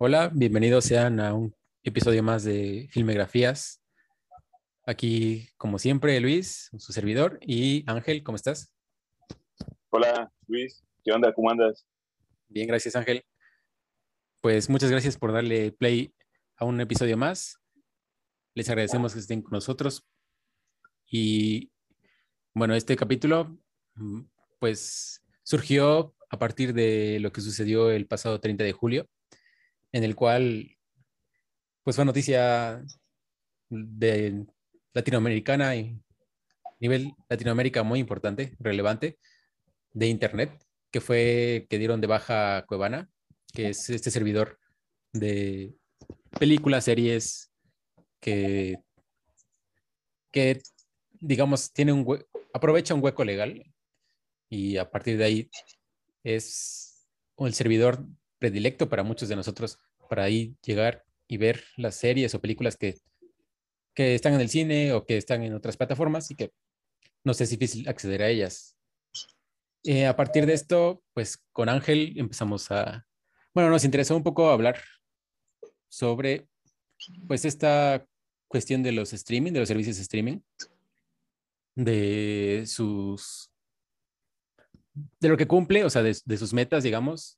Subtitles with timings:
[0.00, 3.82] Hola, bienvenidos sean a un episodio más de Filmografías.
[4.86, 8.72] Aquí, como siempre, Luis, su servidor, y Ángel, ¿cómo estás?
[9.90, 11.32] Hola, Luis, ¿qué onda?
[11.32, 11.84] ¿Cómo andas?
[12.46, 13.24] Bien, gracias, Ángel.
[14.40, 16.14] Pues muchas gracias por darle play
[16.58, 17.58] a un episodio más.
[18.54, 20.06] Les agradecemos que estén con nosotros.
[21.10, 21.72] Y
[22.54, 23.58] bueno, este capítulo,
[23.96, 24.20] mm,
[24.60, 29.08] pues surgió a partir de lo que sucedió el pasado 30 de julio
[29.92, 30.76] en el cual
[31.82, 32.84] pues fue noticia
[33.70, 34.46] de
[34.92, 36.00] latinoamericana y
[36.80, 39.18] nivel Latinoamérica muy importante, relevante,
[39.92, 40.50] de Internet,
[40.90, 43.10] que fue que dieron de baja Cuevana,
[43.52, 44.58] que es este servidor
[45.12, 45.74] de
[46.38, 47.50] películas, series,
[48.20, 48.78] que,
[50.30, 50.60] que
[51.20, 53.64] digamos, tiene un aprovecha un hueco legal
[54.48, 55.50] y a partir de ahí
[56.24, 57.06] es
[57.38, 58.04] el servidor
[58.38, 62.96] predilecto para muchos de nosotros para ahí llegar y ver las series o películas que,
[63.94, 66.52] que están en el cine o que están en otras plataformas y que
[67.24, 68.76] no es difícil acceder a ellas.
[69.84, 73.06] Eh, a partir de esto, pues con Ángel empezamos a,
[73.54, 74.80] bueno, nos interesó un poco hablar
[75.88, 76.48] sobre,
[77.26, 78.06] pues esta
[78.48, 80.40] cuestión de los streaming, de los servicios de streaming,
[81.74, 83.50] de sus,
[85.20, 87.36] de lo que cumple, o sea, de, de sus metas, digamos,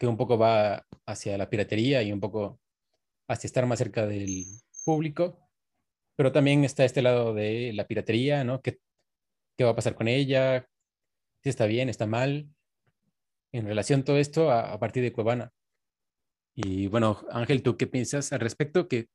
[0.00, 2.58] que un poco va hacia la piratería y un poco
[3.28, 4.46] hacia estar más cerca del
[4.82, 5.38] público,
[6.16, 8.62] pero también está este lado de la piratería, ¿no?
[8.62, 8.78] ¿Qué,
[9.58, 10.66] qué va a pasar con ella?
[11.42, 12.48] Si está bien, está mal,
[13.52, 15.52] en relación a todo esto a, partir de Cuevana.
[16.54, 18.88] Y bueno, Ángel, ¿tú qué piensas al respecto?
[18.88, 19.06] Que...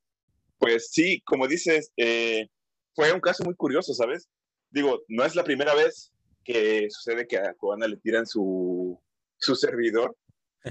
[0.59, 2.47] Pues sí, como dices, eh,
[2.93, 4.29] fue un caso muy curioso, ¿sabes?
[4.69, 6.13] Digo, no es la primera vez
[6.43, 9.01] que sucede que a Cuevana le tiran su,
[9.37, 10.15] su servidor,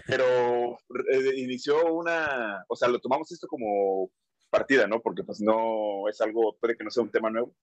[0.07, 0.73] pero
[1.11, 4.11] eh, inició una, o sea, lo tomamos esto como
[4.51, 5.01] partida, ¿no?
[5.01, 7.55] Porque pues no es algo, puede que no sea un tema nuevo,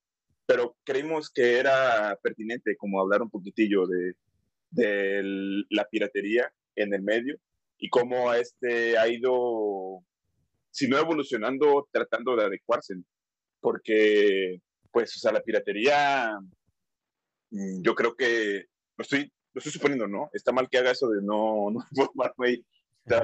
[0.45, 4.15] pero creímos que era pertinente como hablar un poquitillo de,
[4.69, 7.37] de la piratería en el medio
[7.77, 10.03] y cómo este ha ido,
[10.71, 12.95] si no evolucionando, tratando de adecuarse,
[13.59, 14.61] porque
[14.91, 16.37] pues, o sea, la piratería,
[17.49, 18.65] mm, yo creo que,
[18.97, 20.29] lo estoy lo estoy suponiendo, ¿no?
[20.33, 22.65] Está mal que haga eso de no, no formarme y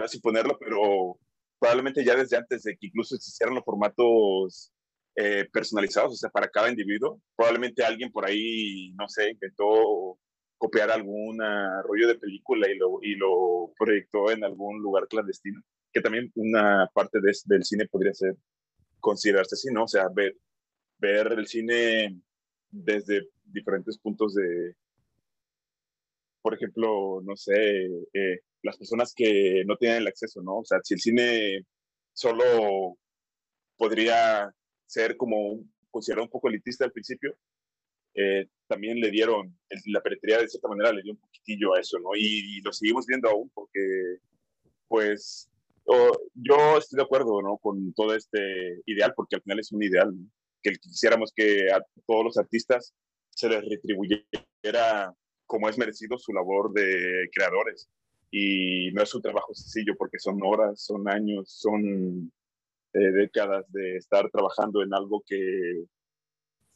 [0.08, 1.18] suponerlo, pero
[1.60, 4.72] probablemente ya desde antes de que incluso se hicieran los formatos
[5.16, 10.20] eh, personalizados, o sea, para cada individuo, probablemente alguien por ahí, no sé, intentó
[10.58, 11.40] copiar algún
[11.84, 15.62] rollo de película y lo, y lo proyectó en algún lugar clandestino,
[15.94, 18.36] que también una parte de, del cine podría ser
[19.00, 19.84] considerarse así, ¿no?
[19.84, 20.36] O sea, ver,
[20.98, 22.20] ver el cine
[22.70, 24.76] desde diferentes puntos de,
[26.48, 30.60] por ejemplo, no sé, eh, las personas que no tienen el acceso, ¿no?
[30.60, 31.66] O sea, si el cine
[32.14, 32.98] solo
[33.76, 34.50] podría
[34.86, 35.60] ser como
[35.92, 37.36] considerado un poco elitista al principio,
[38.14, 42.00] eh, también le dieron, la piratería de cierta manera le dio un poquitillo a eso,
[42.00, 42.12] ¿no?
[42.16, 43.82] Y, lo seguimos viendo aún porque,
[44.88, 45.50] pues,
[46.34, 47.58] yo estoy de acuerdo, ¿no?
[47.58, 50.30] Con todo este ideal, porque al final es un ideal, ¿no?
[50.64, 52.94] que quisiéramos que a todos los artistas
[53.32, 55.14] se les retribuyera
[55.48, 57.90] como es merecido su labor de creadores.
[58.30, 62.32] Y no es un trabajo sencillo porque son horas, son años, son
[62.94, 65.86] eh, décadas de estar trabajando en algo que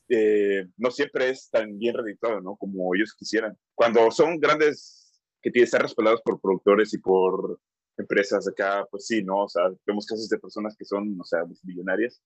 [0.10, 2.56] eh, no siempre es tan bien redactado ¿no?
[2.56, 3.58] como ellos quisieran.
[3.76, 7.60] Cuando son grandes que tienen que estar respaldados por productores y por
[7.98, 9.44] empresas acá, pues sí, ¿no?
[9.44, 12.22] O sea, vemos casos de personas que son, o sea, millonarias.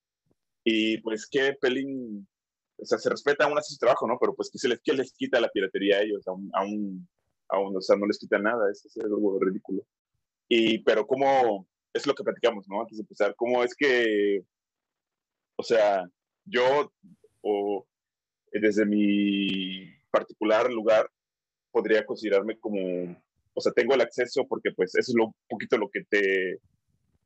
[0.64, 2.26] Y pues qué pelín
[2.78, 4.18] o sea, se respeta aún así su trabajo, ¿no?
[4.20, 6.26] Pero pues, ¿qué, se les, qué les quita la piratería a ellos?
[6.28, 7.08] Aún, aún,
[7.48, 9.82] aún, o sea, no les quita nada, eso es algo ridículo.
[10.48, 12.80] Y, pero cómo, es lo que platicamos, ¿no?
[12.80, 14.44] Antes de empezar, cómo es que,
[15.56, 16.04] o sea,
[16.44, 16.92] yo,
[17.42, 17.86] o
[18.52, 21.10] desde mi particular lugar,
[21.70, 22.78] podría considerarme como,
[23.54, 26.60] o sea, tengo el acceso porque pues eso es lo, poquito lo que te,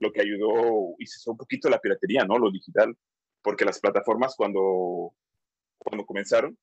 [0.01, 2.39] lo que ayudó, y un poquito la piratería, ¿no?
[2.39, 2.97] Lo digital,
[3.43, 5.13] porque las plataformas cuando
[5.81, 6.57] cuando comenzaron,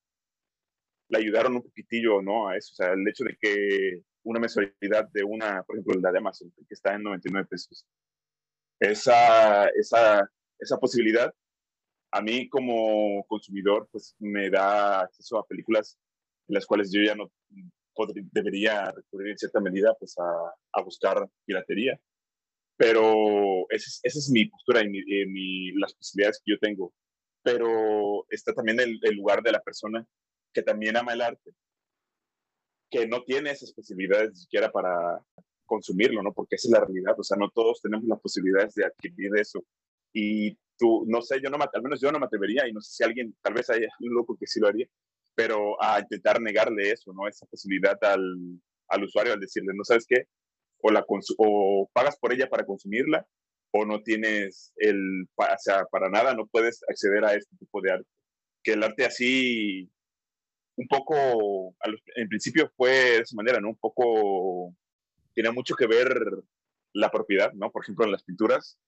[1.08, 2.48] le ayudaron un poquitillo, ¿no?
[2.48, 6.12] A eso, o sea, el hecho de que una mensualidad de una, por ejemplo, la
[6.12, 7.86] de Amazon, que está en 99 pesos,
[8.80, 11.32] esa, esa, esa posibilidad,
[12.10, 15.98] a mí como consumidor, pues me da acceso a películas
[16.48, 17.30] en las cuales yo ya no
[18.32, 22.00] debería recurrir en cierta medida pues a, a buscar piratería.
[22.76, 26.94] Pero esa es, es mi postura y mi, las posibilidades que yo tengo
[27.42, 30.06] pero está también el, lugar de la persona
[30.52, 31.52] que también ama el arte,
[32.90, 35.22] que no tiene esas posibilidades ni siquiera para,
[35.68, 36.32] consumirlo, ¿no?
[36.32, 39.64] Porque esa es la realidad, o sea, no todos tenemos las posibilidades de adquirir eso.
[40.12, 42.96] Y tú, no sé, yo no, al menos yo no me atrevería, y no sé
[42.96, 44.88] si alguien, tal vez hay un loco que sí lo haría,
[45.36, 47.28] pero a intentar negarle eso, ¿no?
[47.28, 50.26] Esa posibilidad al, al usuario, al decirle, no sabes qué,
[50.80, 51.04] o, la
[51.38, 53.26] o pagas por ella para consumirla,
[53.70, 57.92] o no tienes el, o sea, para nada no puedes acceder a este tipo de
[57.92, 58.08] arte.
[58.62, 59.90] Que el arte así,
[60.76, 61.74] un poco,
[62.16, 63.70] en principio fue de esa manera, ¿no?
[63.70, 64.74] Un poco,
[65.34, 66.20] tiene mucho que ver
[66.92, 67.70] la propiedad, ¿no?
[67.70, 68.78] Por ejemplo, en las pinturas,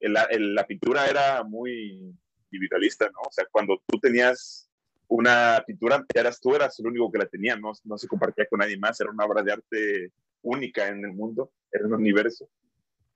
[0.00, 2.14] la pintura era muy
[2.50, 3.20] individualista, ¿no?
[3.26, 4.68] O sea, cuando tú tenías
[5.08, 8.60] una pintura, eras tú, eras el único que la tenía, no, no se compartía con
[8.60, 12.48] nadie más, era una obra de arte única en el mundo, era un universo,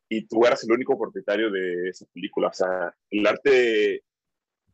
[0.08, 2.49] y tú eras el único propietario de esa película.
[2.49, 4.05] O sea, el arte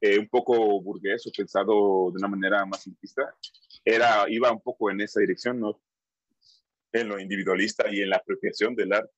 [0.01, 3.35] eh, un poco burgués o pensado de una manera más simplista,
[3.85, 5.81] era, iba un poco en esa dirección, ¿no?
[6.93, 9.13] En lo individualista y en la apropiación del arte.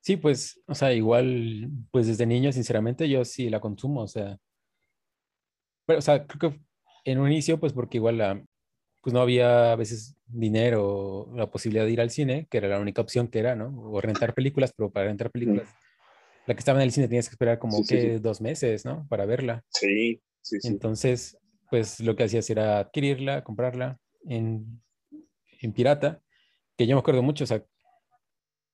[0.00, 4.38] Sí, pues, o sea, igual, pues desde niño, sinceramente, yo sí la consumo, o sea,
[5.86, 6.60] pero, o sea, creo que
[7.04, 8.44] en un inicio, pues porque igual la,
[9.04, 12.68] pues no había a veces dinero o la posibilidad de ir al cine, que era
[12.68, 13.66] la única opción que era, ¿no?
[13.90, 15.68] O rentar películas, pero para rentar películas,
[16.46, 19.06] la que estaba en el cine tenías que esperar como que dos meses, ¿no?
[19.10, 19.62] Para verla.
[19.68, 20.68] Sí, sí, sí.
[20.68, 21.36] Entonces,
[21.68, 24.82] pues lo que hacías era adquirirla, comprarla en,
[25.60, 26.22] en pirata,
[26.78, 27.62] que yo me acuerdo mucho, o sea,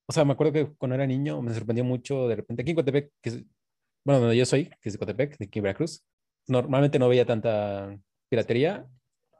[0.07, 2.77] o sea, me acuerdo que cuando era niño me sorprendió mucho de repente aquí en
[2.77, 3.45] Cotepec, que es,
[4.05, 6.05] bueno, donde yo soy, que es de Cotepec, de aquí Veracruz,
[6.47, 7.99] normalmente no veía tanta
[8.29, 8.87] piratería,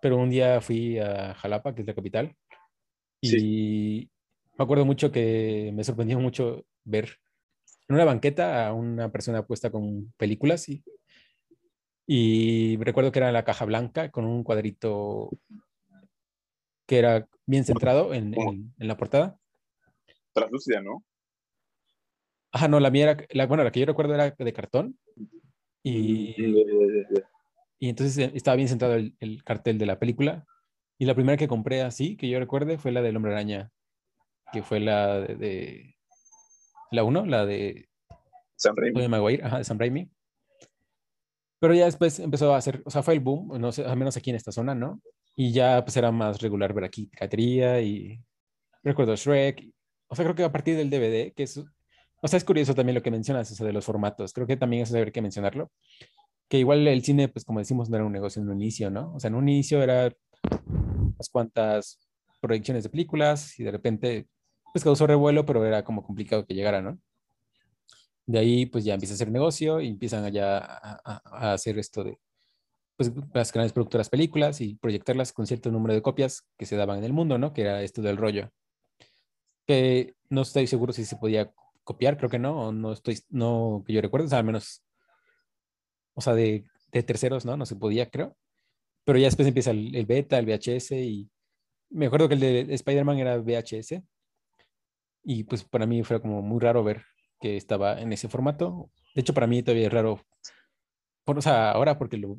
[0.01, 2.37] pero un día fui a Jalapa, que es la capital,
[3.21, 4.11] y
[4.59, 7.19] me acuerdo mucho que me sorprendió mucho ver
[7.89, 10.85] en una banqueta a una persona puesta con películas y,
[12.07, 15.31] y recuerdo que era la caja blanca con un cuadrito
[16.87, 19.39] que era bien centrado en, en, la portada.
[20.33, 21.05] Translúcida, ¿no?
[22.53, 24.99] Ajá, no, la mía era, la, bueno, la que yo recuerdo era de cartón.
[25.85, 27.15] Y, mm,
[27.81, 30.47] y entonces eh, estaba bien centrado el, cartel de la película.
[30.99, 33.73] Y la primera que compré así, que yo recuerde, fue la del Hombre Araña,
[34.53, 35.97] que fue la de...
[36.91, 37.89] la 1, la de...
[38.57, 39.09] Sam Raimi.
[39.09, 40.11] Maguire, ajá, de Sam Raimi.
[41.59, 44.15] Pero ya después empezó a hacer, o sea, fue el boom, no sé, al menos
[44.19, 45.01] aquí en esta zona, ¿no?
[45.35, 48.23] Y ya pues era más regular ver aquí piratería y
[48.83, 49.71] recuerdo Shrek.
[50.09, 52.95] O sea, creo que a partir del DVD, que es, o sea, es curioso también
[52.95, 54.35] lo que mencionas, eso de los formatos.
[54.35, 55.71] Creo que también eso debería que mencionarlo
[56.51, 59.15] que igual el cine, pues como decimos, no era un negocio en un inicio, ¿no?
[59.15, 60.13] O sea, en un inicio era
[60.67, 62.01] unas cuantas
[62.41, 64.27] proyecciones de películas y de repente,
[64.73, 66.99] pues causó revuelo, pero era como complicado que llegara, ¿no?
[68.27, 72.19] De ahí, pues ya empieza a hacer negocio y empiezan allá a, hacer esto de,
[72.97, 76.99] pues las grandes productoras películas y proyectarlas con cierto número de copias que se daban
[76.99, 77.53] en el mundo, ¿no?
[77.53, 78.51] Que era esto del rollo.
[79.67, 81.53] Que no estoy seguro si se podía
[81.85, 84.83] copiar, creo que no, o no estoy, no que yo recuerdo, o sea, al menos
[86.21, 87.57] o sea, de, terceros, ¿no?
[87.57, 88.37] No se podía, creo.
[89.05, 91.31] Pero ya después empieza el, beta, el VHS y
[91.89, 94.03] me acuerdo que el de Spider-Man era VHS
[95.25, 97.03] y pues para mí fue como muy raro ver
[97.41, 98.91] que estaba en ese formato.
[99.15, 100.21] De hecho, para mí todavía es raro,
[101.25, 102.39] por, o sea, ahora porque lo...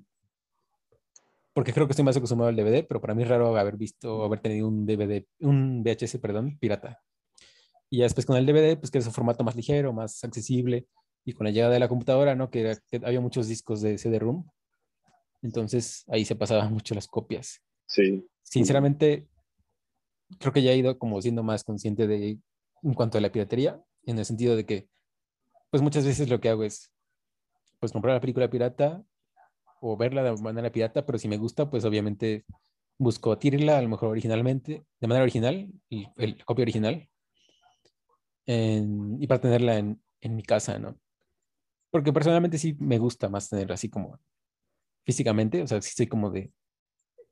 [1.54, 4.24] Porque creo que estoy más acostumbrado al DVD, pero para mí es raro haber visto,
[4.24, 7.01] haber tenido un DVD, un VHS, perdón, pirata.
[7.89, 10.88] Y ya después con el DVD, pues que es un formato más ligero, más accesible,
[11.25, 12.50] y con la llegada de la computadora, ¿no?
[12.50, 14.46] Que, había muchos discos de CD-ROOM.
[15.42, 17.62] Entonces ahí se pasaban mucho las copias.
[17.88, 18.28] Sí.
[18.44, 19.28] Sinceramente,
[20.40, 22.40] creo que ya he ido como siendo más consciente de
[22.84, 24.88] en cuanto a la piratería, en el sentido de que,
[25.70, 26.92] pues muchas veces lo que hago es,
[27.80, 29.04] pues comprar la película pirata
[29.82, 32.46] o verla de manera pirata, pero si me gusta, pues obviamente
[32.98, 37.08] busco adquirirla a lo mejor originalmente, de manera original, el, el copia original,
[38.46, 41.00] y para tenerla en, en mi casa, ¿no?
[41.91, 44.19] Porque personalmente sí me gusta más tenerlo así como
[45.05, 46.51] físicamente, o sea, sí soy como de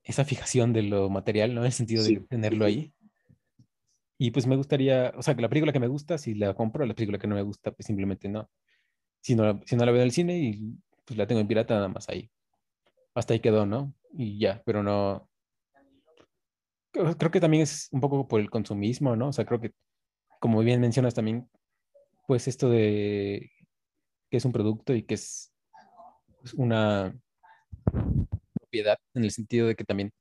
[0.04, 1.62] esa fijación de lo material, ¿no?
[1.62, 2.94] En el sentido de tenerlo ahí.
[4.18, 6.86] Y pues me gustaría, o sea, que la película que me gusta, si la compro,
[6.86, 8.50] la película que no me gusta, pues simplemente no.
[9.22, 10.76] Si no, si no la veo en el cine y
[11.06, 12.30] pues la tengo en pirata, nada más ahí.
[13.16, 13.94] Hasta ahí quedó, ¿no?
[14.14, 15.30] Y ya, pero no.
[16.92, 19.30] Creo que también es un poco por el consumismo, ¿no?
[19.30, 19.74] O sea, creo que,
[20.40, 21.50] como bien mencionas también,
[22.28, 23.52] pues esto de
[24.30, 25.52] que es un producto y que es
[26.56, 27.18] una
[28.54, 30.12] propiedad en el sentido de que también,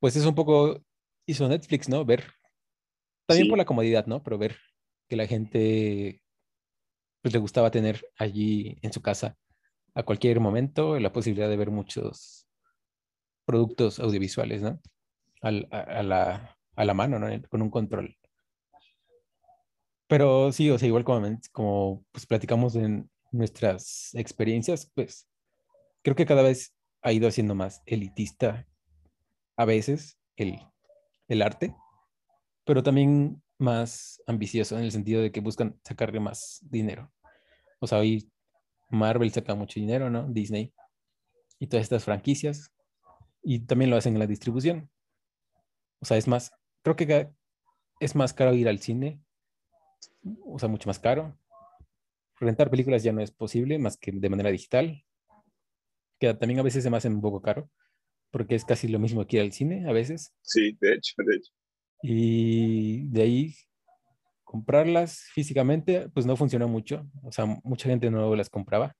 [0.00, 0.82] pues es un poco,
[1.26, 2.04] hizo Netflix, ¿no?
[2.04, 2.24] Ver,
[3.26, 4.22] también por la comodidad, ¿no?
[4.22, 4.56] Pero ver
[5.08, 6.22] que la gente,
[7.22, 9.36] pues le gustaba tener allí en su casa
[9.94, 12.46] a cualquier momento la posibilidad de ver muchos
[13.46, 14.80] productos audiovisuales, ¿no?
[15.44, 17.28] a, la, a la mano, ¿no?
[17.48, 18.16] Con un control.
[20.06, 25.28] Pero sí, o sea, igual como, como pues platicamos en nuestras experiencias, pues
[26.02, 28.66] creo que cada vez ha ido siendo más elitista
[29.56, 30.58] a veces el,
[31.28, 31.74] el arte,
[32.64, 37.12] pero también más ambicioso en el sentido de que buscan sacarle más dinero.
[37.80, 38.30] O sea, hoy
[38.88, 40.26] Marvel saca mucho dinero, ¿no?
[40.28, 40.72] Disney
[41.58, 42.70] y todas estas franquicias
[43.42, 44.90] y también lo hacen en la distribución.
[46.00, 47.30] O sea, es más, creo que
[48.00, 49.20] es más caro ir al cine,
[50.46, 51.38] o sea, mucho más caro.
[52.40, 55.04] Rentar películas ya no es posible más que de manera digital,
[56.18, 57.70] que también a veces se me hace un poco caro,
[58.30, 60.34] porque es casi lo mismo que ir al cine a veces.
[60.42, 61.52] Sí, de hecho, de hecho.
[62.02, 63.54] Y de ahí
[64.42, 67.08] comprarlas físicamente, pues no funcionó mucho.
[67.22, 68.94] O sea, mucha gente no las compraba.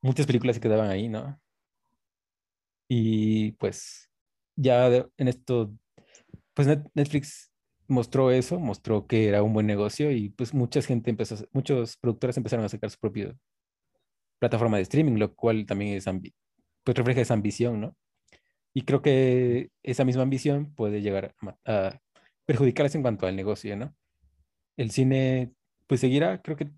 [0.00, 1.40] Muchas películas se quedaban ahí, ¿no?
[2.88, 4.10] Y pues
[4.56, 5.72] ya en esto,
[6.54, 7.51] pues Netflix
[7.92, 12.36] mostró eso, mostró que era un buen negocio y pues mucha gente empezó, muchos productores
[12.36, 13.34] empezaron a sacar su propia
[14.38, 16.06] plataforma de streaming, lo cual también es
[16.84, 17.96] pues refleja esa ambición, ¿no?
[18.74, 21.34] Y creo que esa misma ambición puede llegar
[21.64, 22.00] a, a
[22.46, 23.94] perjudicarles en cuanto al negocio, ¿no?
[24.76, 25.52] El cine,
[25.86, 26.70] pues seguirá, creo que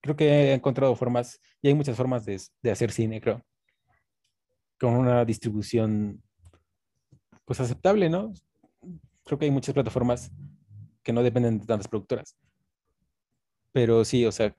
[0.00, 3.44] creo que he encontrado formas, y hay muchas formas de, de hacer cine, creo
[4.78, 6.22] con una distribución
[7.44, 8.32] pues aceptable, ¿no?
[9.28, 10.32] Creo que hay muchas plataformas
[11.02, 12.36] que no dependen de tantas productoras.
[13.72, 14.56] Pero sí, o sea,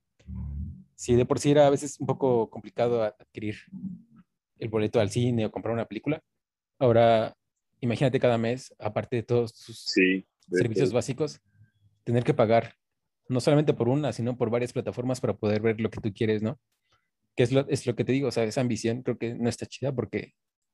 [0.95, 3.55] si de por sí era a veces un poco complicado adquirir
[4.59, 6.21] el boleto al cine o comprar una película,
[6.77, 7.35] ahora
[7.81, 9.91] imagínate cada mes, aparte de todos sus
[10.51, 11.41] servicios básicos,
[12.03, 12.75] tener que pagar
[13.27, 16.41] no solamente por una, sino por varias plataformas para poder ver lo que tú quieres,
[16.41, 16.59] ¿no?
[17.39, 19.47] que es lo, es lo que te digo, o sea, esa ambición creo que no
[19.47, 20.33] está chida porque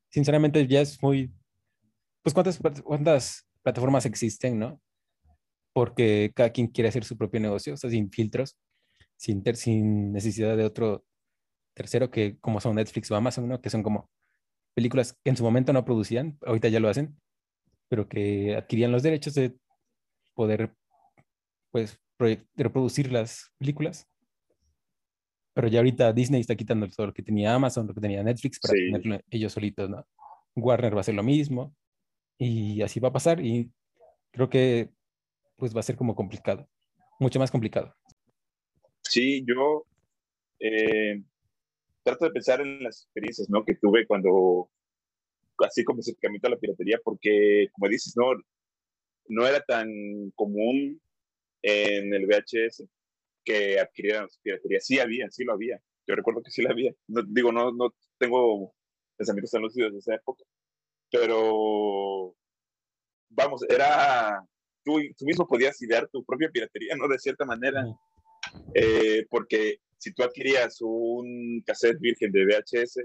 [0.09, 1.31] sinceramente ya es muy,
[2.23, 4.79] pues cuántas, cuántas plataformas existen, ¿no?
[5.73, 8.55] Porque cada quien quiere hacer su propio negocio, o sea, sin filtros,
[9.17, 11.03] sin, sin necesidad de otro
[11.73, 13.59] tercero que como son Netflix o Amazon, ¿no?
[13.59, 14.09] Que son como
[14.75, 17.19] películas que en su momento no producían, ahorita ya lo hacen,
[17.89, 19.57] pero que adquirían los derechos de
[20.35, 20.75] poder,
[21.71, 21.99] pues,
[22.55, 24.07] reproducir las películas
[25.53, 28.59] pero ya ahorita Disney está quitando todo lo que tenía Amazon, lo que tenía Netflix
[28.59, 30.05] para tenerlo ellos solitos, ¿no?
[30.53, 31.73] Warner va a hacer lo mismo
[32.37, 33.71] y así va a pasar y
[34.31, 34.89] creo que
[35.55, 36.67] pues va a ser como complicado,
[37.19, 37.95] mucho más complicado.
[39.03, 39.85] Sí, yo
[40.59, 41.23] eh,
[42.03, 43.63] trato de pensar en las experiencias, ¿no?
[43.63, 44.69] Que tuve cuando
[45.59, 48.31] así como se cambió la piratería, porque como dices, no,
[49.27, 49.87] no era tan
[50.35, 51.01] común
[51.61, 52.85] en el VHS
[53.43, 54.79] que adquirieran piratería.
[54.81, 55.81] Sí había, sí lo había.
[56.07, 56.93] Yo recuerdo que sí lo había.
[57.07, 58.73] No, digo, no, no tengo
[59.17, 60.43] pensamientos tan lúcidos de esa época,
[61.15, 62.35] pero
[63.29, 64.41] vamos, era,
[64.83, 67.07] tú, tú mismo podías idear tu propia piratería, ¿no?
[67.07, 67.85] De cierta manera,
[68.73, 72.99] eh, porque si tú adquirías un cassette virgen de VHS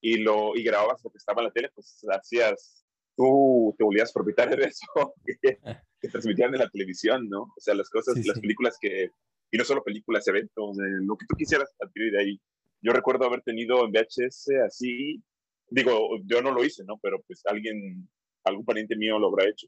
[0.00, 2.84] y, lo, y grababas lo que estaba en la tele, pues hacías,
[3.16, 5.58] tú te volvías propietario de eso que,
[6.00, 7.42] que transmitían en la televisión, ¿no?
[7.42, 9.10] O sea, las cosas, las películas que
[9.50, 12.40] y no solo películas, eventos, lo que tú quisieras adquirir de ahí.
[12.82, 15.22] Yo recuerdo haber tenido en VHS así,
[15.70, 16.98] digo, yo no lo hice, ¿no?
[17.02, 18.08] Pero pues alguien,
[18.44, 19.66] algún pariente mío lo habrá hecho.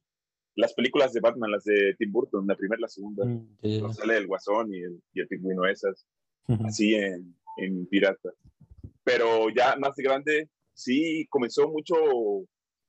[0.54, 4.26] Las películas de Batman, las de Tim Burton, la primera, la segunda, mm, sale el
[4.26, 6.06] Guasón y el, y el Pingüino esas,
[6.64, 8.30] así en, en pirata.
[9.02, 11.94] Pero ya más grande, sí comenzó mucho,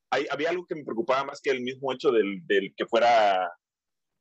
[0.09, 3.49] hay, había algo que me preocupaba más que el mismo hecho del, del que fuera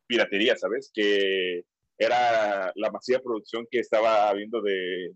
[0.06, 0.90] piratería, ¿sabes?
[0.94, 1.64] Que
[1.98, 5.12] era la masiva producción que estaba habiendo de,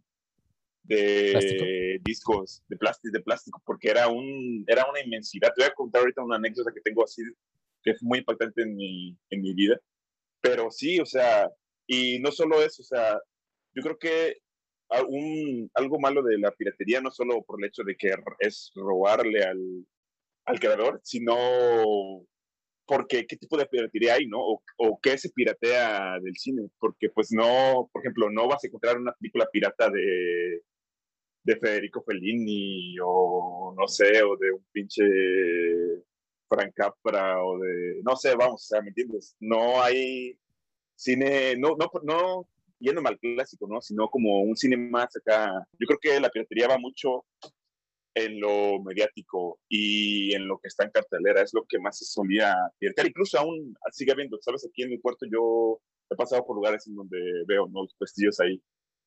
[0.87, 5.52] de discos de plástico, de plástico, porque era, un, era una inmensidad.
[5.55, 7.23] Te voy a contar ahorita una anécdota que tengo así,
[7.83, 9.78] que es muy impactante en mi, en mi vida.
[10.40, 11.50] Pero sí, o sea,
[11.87, 13.21] y no solo eso, o sea,
[13.75, 14.38] yo creo que
[15.09, 19.43] un, algo malo de la piratería no solo por el hecho de que es robarle
[19.43, 19.87] al,
[20.45, 21.37] al creador, sino
[22.87, 24.38] porque qué tipo de piratería hay, ¿no?
[24.38, 28.69] O, o, qué se piratea del cine, porque pues no, por ejemplo, no vas a
[28.69, 30.62] encontrar una película pirata de,
[31.46, 35.04] de Federico Fellini o no sé, o de un pinche
[36.48, 39.36] Frank Capra o de, no sé, vamos, o sea, ¿me entiendes?
[39.38, 40.36] No hay
[40.96, 42.48] cine, no, no, no
[42.80, 43.80] yendo mal clásico, ¿no?
[43.80, 45.52] Sino como un cine más acá.
[45.78, 47.24] Yo creo que la piratería va mucho
[48.14, 52.06] en lo mediático y en lo que está en cartelera, es lo que más se
[52.06, 53.06] solía piratear.
[53.06, 54.66] Incluso aún sigue habiendo, ¿sabes?
[54.66, 57.82] Aquí en mi puerto yo he pasado por lugares en donde veo ¿no?
[57.82, 58.60] los pestillos ahí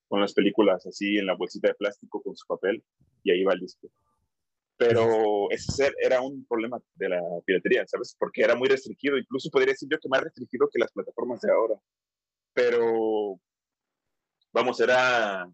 [0.09, 2.83] con las películas así en la bolsita de plástico con su papel
[3.23, 3.89] y ahí va el disco.
[4.75, 8.15] Pero ese era un problema de la piratería, ¿sabes?
[8.17, 11.51] Porque era muy restringido, incluso podría decir yo que más restringido que las plataformas de
[11.51, 11.75] ahora.
[12.53, 13.39] pero
[14.51, 15.49] vamos, era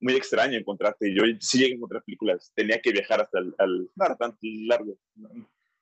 [0.00, 1.14] muy extraño encontrarte.
[1.14, 4.36] Yo sí llegué a encontrar películas, tenía que viajar hasta el, al, no era tan
[4.42, 4.98] largo,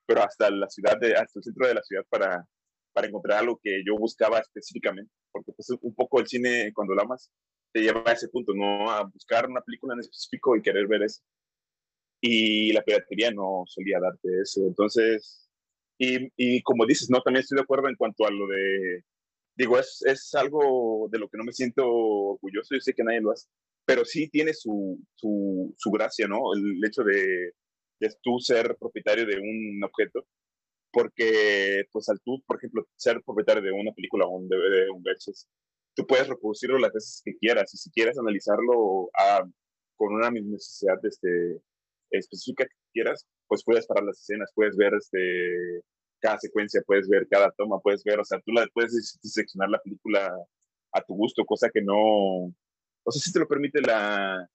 [0.04, 2.46] pero hasta la ciudad, de, hasta el centro de la ciudad para,
[2.92, 7.02] para encontrar algo que yo buscaba específicamente, porque pues un poco el cine, cuando lo
[7.02, 7.30] amas,
[7.72, 8.90] te lleva a ese punto, ¿no?
[8.90, 11.22] A buscar una película en específico y querer ver eso.
[12.20, 14.60] Y la piratería no solía darte eso.
[14.66, 15.50] Entonces,
[15.98, 17.20] y, y como dices, ¿no?
[17.22, 19.04] También estoy de acuerdo en cuanto a lo de,
[19.56, 23.20] digo, es, es algo de lo que no me siento orgulloso, yo sé que nadie
[23.20, 23.48] lo hace,
[23.84, 26.54] pero sí tiene su, su, su gracia, ¿no?
[26.54, 27.52] El hecho de,
[28.00, 30.26] de tú ser propietario de un objeto
[30.92, 35.02] porque pues al tú, por ejemplo, ser propietario de una película o un DVD, un
[35.02, 35.48] VHS,
[35.94, 39.10] tú puedes reproducirlo las veces que quieras y si quieres analizarlo
[39.96, 41.60] con una necesidad este,
[42.10, 45.82] específica que quieras, pues puedes parar las escenas, puedes ver este,
[46.20, 49.80] cada secuencia, puedes ver cada toma, puedes ver, o sea, tú la, puedes seleccionar la
[49.80, 50.34] película
[50.92, 54.48] a tu gusto, cosa que no, o sea, sí te lo permite la,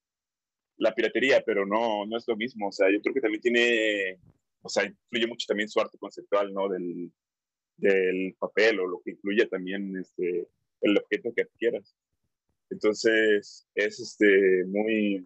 [0.78, 4.20] la piratería, pero no, no es lo mismo, o sea, yo creo que también tiene,
[4.62, 6.70] o sea, influye mucho también su arte conceptual, ¿no?
[6.70, 7.12] Del,
[7.78, 10.48] del papel o lo que incluye también este,
[10.82, 11.96] el objeto que adquieras.
[12.70, 15.26] Entonces, es este, muy,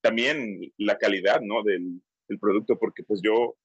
[0.00, 1.62] también la calidad, ¿no?
[1.62, 3.56] Del, del, producto, porque pues yo,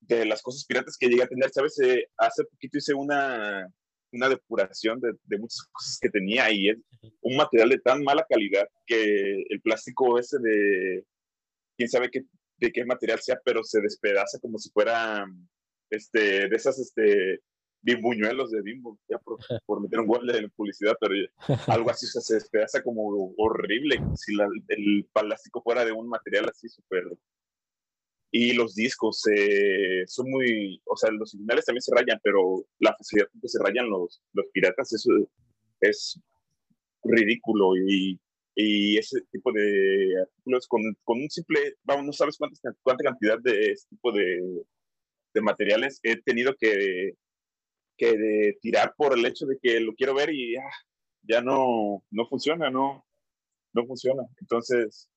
[0.00, 1.78] de las cosas piratas que llegué a tener, ¿sabes?
[1.80, 3.72] Eh, hace poquito hice una,
[4.12, 6.78] una depuración de, de, muchas cosas que tenía y es
[7.20, 11.04] un material de tan mala calidad que el plástico ese de,
[11.76, 12.24] quién sabe qué,
[12.58, 15.26] de qué material sea, pero se despedaza como si fuera
[15.90, 17.40] este, de esas este,
[17.86, 21.14] bimbuñuelos de bimbo, ya por, por meter un gol de publicidad, pero
[21.68, 26.68] algo así se despedaza como horrible, si la, el plástico fuera de un material así
[26.68, 27.04] súper...
[28.32, 32.94] Y los discos eh, son muy, o sea, los originales también se rayan, pero la
[32.94, 35.10] facilidad con que se rayan los, los piratas, eso
[35.80, 36.20] es
[37.04, 38.20] ridículo y,
[38.56, 43.38] y ese tipo de artículos con, con un simple, vamos, no sabes cuántas, cuánta cantidad
[43.38, 44.64] de este tipo de,
[45.32, 47.14] de materiales he tenido que
[47.96, 50.70] que tirar por el hecho de que lo quiero ver y ah,
[51.22, 53.04] ya no, no funciona, no,
[53.72, 54.22] no funciona.
[54.40, 55.08] Entonces,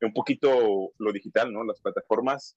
[0.00, 1.64] un poquito lo digital, ¿no?
[1.64, 2.56] Las plataformas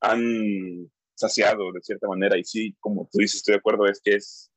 [0.00, 4.16] han saciado de cierta manera y sí, como tú dices, estoy de acuerdo, es que
[4.16, 4.50] es,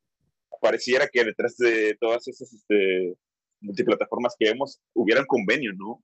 [0.61, 3.15] pareciera que detrás de todas esas este,
[3.61, 6.03] multiplataformas que vemos hubieran convenio, ¿no?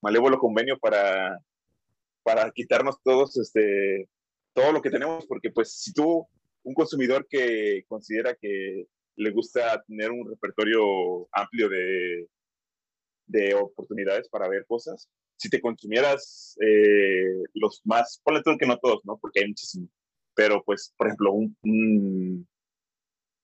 [0.00, 1.38] Malévolo convenio para,
[2.22, 4.08] para quitarnos todos, este,
[4.54, 6.26] todo lo que tenemos, porque pues si tú
[6.66, 12.28] un consumidor que considera que le gusta tener un repertorio amplio de,
[13.26, 18.78] de oportunidades para ver cosas, si te consumieras eh, los más, ponle todo que no
[18.78, 19.16] todos, ¿no?
[19.16, 19.90] Porque hay muchísimos,
[20.34, 22.48] pero pues, por ejemplo, un, un,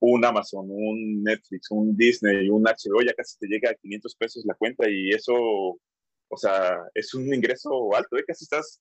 [0.00, 4.44] un, Amazon, un Netflix, un Disney, un HBO, ya casi te llega a 500 pesos
[4.44, 8.24] la cuenta y eso, o sea, es un ingreso alto, ¿eh?
[8.26, 8.80] Casi estás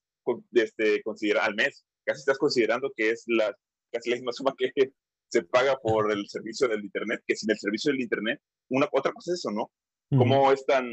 [0.52, 3.56] este, considerando al mes, casi estás considerando que es la
[3.92, 4.72] casi la misma suma que
[5.28, 9.12] se paga por el servicio del Internet, que sin el servicio del Internet, una, otra
[9.12, 9.70] cosa es eso, ¿no?
[10.14, 10.84] Cómo es tan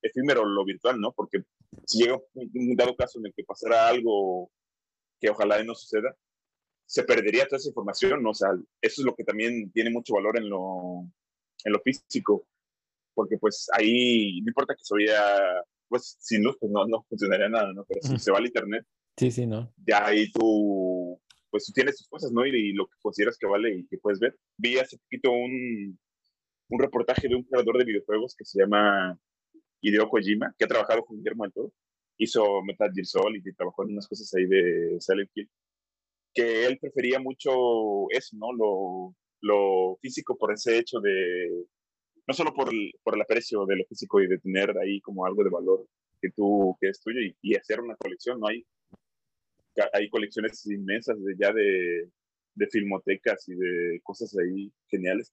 [0.00, 1.12] efímero lo virtual, ¿no?
[1.12, 1.42] Porque
[1.84, 4.50] si llega un, dado caso en el que pasara algo
[5.20, 6.16] que ojalá no suceda,
[6.86, 8.30] se perdería toda esa información, ¿no?
[8.30, 8.48] O sea,
[8.80, 11.04] eso es lo que también tiene mucho valor en lo,
[11.64, 12.46] en lo físico,
[13.12, 15.22] porque pues ahí no importa que se vaya,
[15.86, 17.84] pues sin luz, pues no, no funcionaría nada, ¿no?
[17.84, 18.86] Pero si se va al internet,
[19.18, 19.70] sí, sí, ¿no?
[19.86, 21.20] Ya ahí tú
[21.56, 22.44] pues tú tienes tus cosas, ¿no?
[22.44, 24.36] Y, lo que consideras que vale y que puedes ver.
[24.58, 25.98] Vi hace poquito un,
[26.68, 29.18] un reportaje de un creador de videojuegos que se llama
[29.80, 31.72] Hideo Kojima, que ha trabajado con Guillermo del Toro.
[32.18, 35.50] Hizo Metal Gear Solid y trabajó en unas cosas ahí de Silent Hill.
[36.34, 37.50] Que él prefería mucho
[38.10, 38.52] eso, ¿no?
[38.52, 41.64] Lo, lo físico por ese hecho de,
[42.26, 45.24] no solo por el, por el aprecio de lo físico y de tener ahí como
[45.24, 45.86] algo de valor
[46.20, 48.48] que tú, que es tuyo y, y hacer una colección, ¿no?
[48.48, 48.62] Hay
[49.92, 52.08] hay colecciones inmensas de, ya de,
[52.54, 55.32] de filmotecas y de cosas ahí geniales.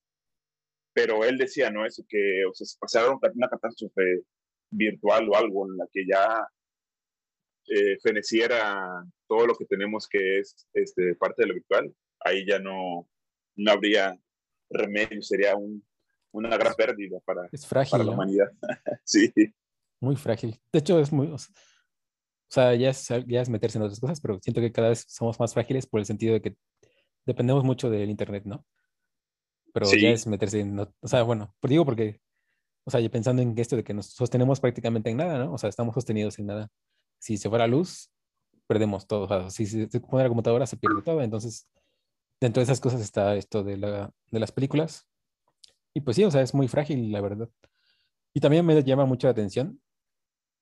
[0.93, 1.85] Pero él decía, ¿no?
[1.85, 4.21] Eso que, o sea, si pasara una catástrofe
[4.69, 6.47] virtual o algo en la que ya
[7.67, 12.59] eh, feneciera todo lo que tenemos que es este, parte de lo virtual, ahí ya
[12.59, 13.07] no,
[13.55, 14.19] no habría
[14.69, 15.83] remedio, sería un,
[16.31, 17.49] una gran pérdida para,
[17.89, 18.51] para la humanidad.
[19.03, 19.31] sí.
[19.99, 20.59] Muy frágil.
[20.71, 21.55] De hecho, es muy, o sea,
[22.55, 25.53] ya es, ya es meterse en otras cosas, pero siento que cada vez somos más
[25.53, 26.55] frágiles por el sentido de que
[27.25, 28.65] dependemos mucho del Internet, ¿no?
[29.73, 32.21] Pero ya es meterse en, o sea, bueno, pues digo porque,
[32.85, 35.53] o sea, pensando en esto de que nos sostenemos prácticamente en nada, ¿no?
[35.53, 36.69] O sea, estamos sostenidos en nada.
[37.17, 38.11] Si se fuera luz,
[38.67, 39.23] perdemos todo.
[39.23, 41.21] O sea, si se pone la computadora, se pierde todo.
[41.23, 41.67] Entonces,
[42.39, 45.07] dentro de esas cosas está esto de, la, de las películas.
[45.93, 47.49] Y pues sí, o sea, es muy frágil, la verdad.
[48.33, 49.79] Y también me llama mucho la atención,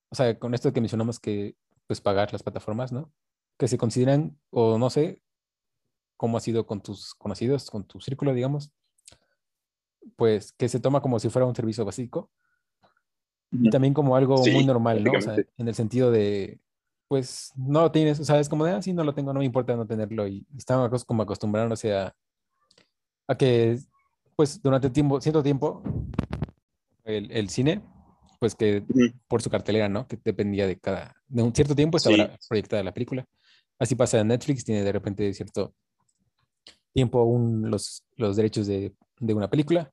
[0.09, 1.55] o sea, con esto que mencionamos que,
[1.91, 3.11] pues, pagar las plataformas, ¿no?
[3.57, 5.21] Que se consideran, o no sé,
[6.15, 8.71] cómo ha sido con tus conocidos, con tu círculo, digamos,
[10.15, 12.31] pues que se toma como si fuera un servicio básico
[13.51, 15.11] y también como algo muy normal, ¿no?
[15.11, 16.61] O sea, en el sentido de,
[17.09, 19.39] pues no lo tienes, o sea, es como de, ah, sí, no lo tengo, no
[19.39, 22.15] me importa no tenerlo y estamos como acostumbrándose a,
[23.27, 23.79] a que,
[24.37, 25.83] pues durante tiempo, cierto tiempo,
[27.03, 27.81] el, el cine,
[28.41, 28.83] pues que
[29.29, 30.05] por su cartelera, ¿no?
[30.07, 33.25] Que dependía de cada, de un cierto tiempo estaba proyectada la película.
[33.79, 35.73] Así pasa en Netflix, tiene de repente cierto
[36.91, 39.91] tiempo aún los, los derechos de, de una película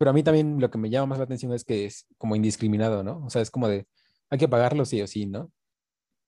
[0.00, 2.34] pero a mí también lo que me llama más la atención es que es como
[2.34, 3.22] indiscriminado, ¿no?
[3.26, 3.86] O sea, es como de,
[4.30, 5.52] hay que pagarlo sí o sí, ¿no?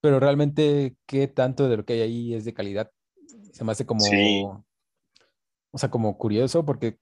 [0.03, 2.91] Pero realmente, ¿qué tanto de lo que hay ahí es de calidad?
[3.51, 4.05] Se me hace como,
[5.71, 6.99] o sea, como curioso porque,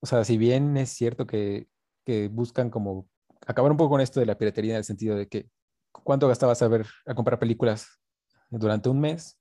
[0.00, 1.68] o sea, si bien es cierto que,
[2.08, 3.06] que buscan como
[3.46, 5.50] acabar un poco con esto de la piratería en el sentido de que
[5.92, 8.00] cuánto gastabas a ver, a comprar películas
[8.48, 9.38] durante un mes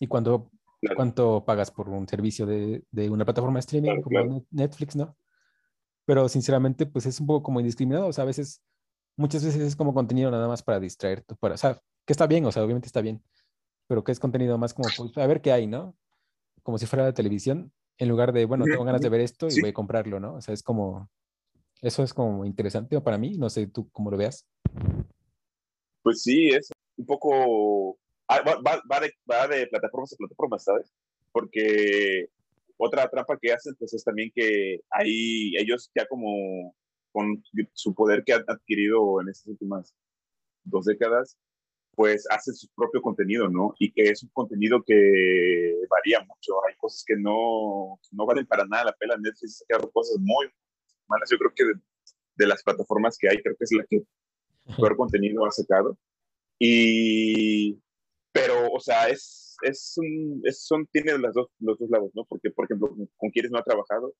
[0.00, 0.50] y cuánto,
[0.96, 5.16] cuánto pagas por un servicio de, de una plataforma de streaming como Netflix, ¿no?
[6.04, 8.62] pero sinceramente pues es un poco como indiscriminado, o sea, a veces,
[9.16, 12.44] muchas veces es como contenido nada más para distraerte, para, o sea, que está bien,
[12.44, 13.22] o sea, obviamente está bien,
[13.86, 15.96] pero que es contenido más como, pues, a ver qué hay, ¿no?
[16.62, 19.60] Como si fuera la televisión, en lugar de, bueno, tengo ganas de ver esto y
[19.60, 20.34] voy a comprarlo, ¿no?
[20.34, 21.08] O sea, es como,
[21.82, 24.46] eso es como interesante para mí, no sé tú cómo lo veas.
[26.02, 30.92] Pues sí, es un poco, ah, va, va, de, va de plataformas a plataformas, ¿sabes?
[31.32, 32.28] Porque
[32.76, 36.74] otra trampa que hacen pues es también que ahí ellos ya como
[37.10, 37.42] con
[37.74, 39.94] su poder que han adquirido en estas últimas
[40.64, 41.36] dos décadas,
[41.94, 43.74] pues hacen su propio contenido, ¿no?
[43.78, 46.64] Y que es un contenido que varía mucho.
[46.66, 49.16] Hay cosas que no, no valen para nada la pena.
[49.16, 50.46] Netflix ha sacado cosas muy
[51.12, 51.30] malas.
[51.30, 51.74] Yo creo que de,
[52.36, 54.02] de, las plataformas que hay, creo que es la que
[54.76, 55.96] peor contenido ha sacado.
[56.58, 57.78] Y,
[58.32, 62.24] pero, o sea, es es un, es, son, tiene las dos, los dos lados, ¿no?
[62.24, 64.14] Porque, por ejemplo, con, quienes no ha trabajado,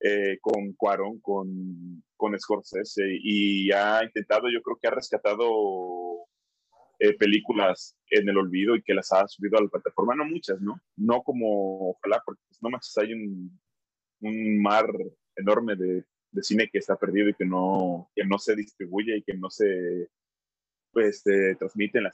[0.00, 5.46] eh, con Cuarón, con, con Scorsese, y ha intentado, yo creo que ha rescatado
[6.98, 10.60] eh, películas en el olvido y que las ha subido a la plataforma, no muchas,
[10.60, 10.80] ¿no?
[10.96, 13.60] No como, ojalá, porque pues, no manches, hay un,
[14.20, 14.86] un mar
[15.36, 19.22] enorme de, de, cine que está perdido y que no, que no se distribuye y
[19.22, 20.08] que no se
[20.92, 22.12] pues, este, transmite en la,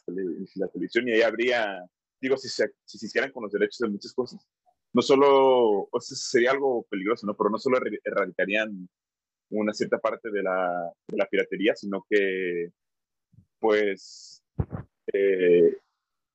[0.57, 1.85] la televisión y ahí habría
[2.25, 4.47] digo, si se, si se hicieran con los derechos de muchas cosas,
[4.93, 7.37] no solo, o sea, sería algo peligroso, ¿no?
[7.37, 8.89] Pero no solo erradicarían
[9.51, 12.71] una cierta parte de la, de la piratería, sino que,
[13.59, 14.43] pues,
[15.13, 15.77] eh,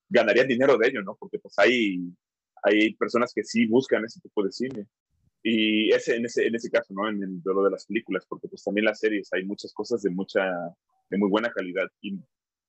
[0.10, 1.16] ganarían dinero de ello, ¿no?
[1.16, 2.14] Porque pues hay,
[2.64, 4.88] hay personas que sí buscan ese tipo de cine.
[5.44, 7.10] Y ese, en, ese, en ese caso, ¿no?
[7.10, 10.42] En el de las películas, porque pues también las series, hay muchas cosas de mucha,
[11.10, 12.20] de muy buena calidad y,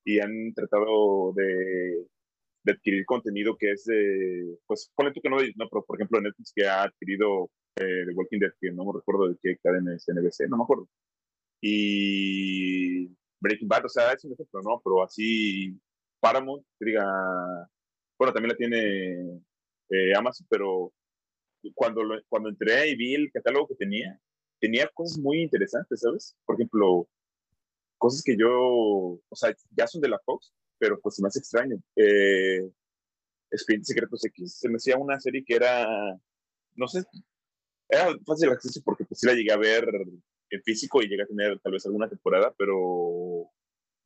[0.04, 2.06] y han tratado de
[2.62, 6.20] de adquirir contenido que es de, pues ponle tú que no, no pero por ejemplo
[6.20, 9.94] Netflix que ha adquirido eh, The Walking Dead, que no me recuerdo de qué cadena
[9.94, 10.88] es NBC, no me acuerdo.
[11.60, 13.06] Y
[13.40, 14.80] Breaking Bad, o sea, es un ejemplo, ¿no?
[14.84, 15.78] Pero así
[16.20, 17.04] Paramount, diga,
[18.18, 19.40] bueno, también la tiene
[19.90, 20.92] eh, Amazon, pero
[21.74, 24.18] cuando, lo, cuando entré y vi el catálogo que tenía,
[24.60, 26.36] tenía cosas muy interesantes, ¿sabes?
[26.44, 27.08] Por ejemplo,
[27.98, 31.40] cosas que yo, o sea, ya son de la Fox, pero pues se me hace
[31.40, 31.76] extraño.
[31.96, 32.70] Eh,
[33.50, 35.86] Expedientes Secretos X se me hacía una serie que era,
[36.76, 37.02] no sé,
[37.88, 39.88] era fácil acceso porque pues sí la llegué a ver
[40.50, 43.50] en físico y llegué a tener tal vez alguna temporada, pero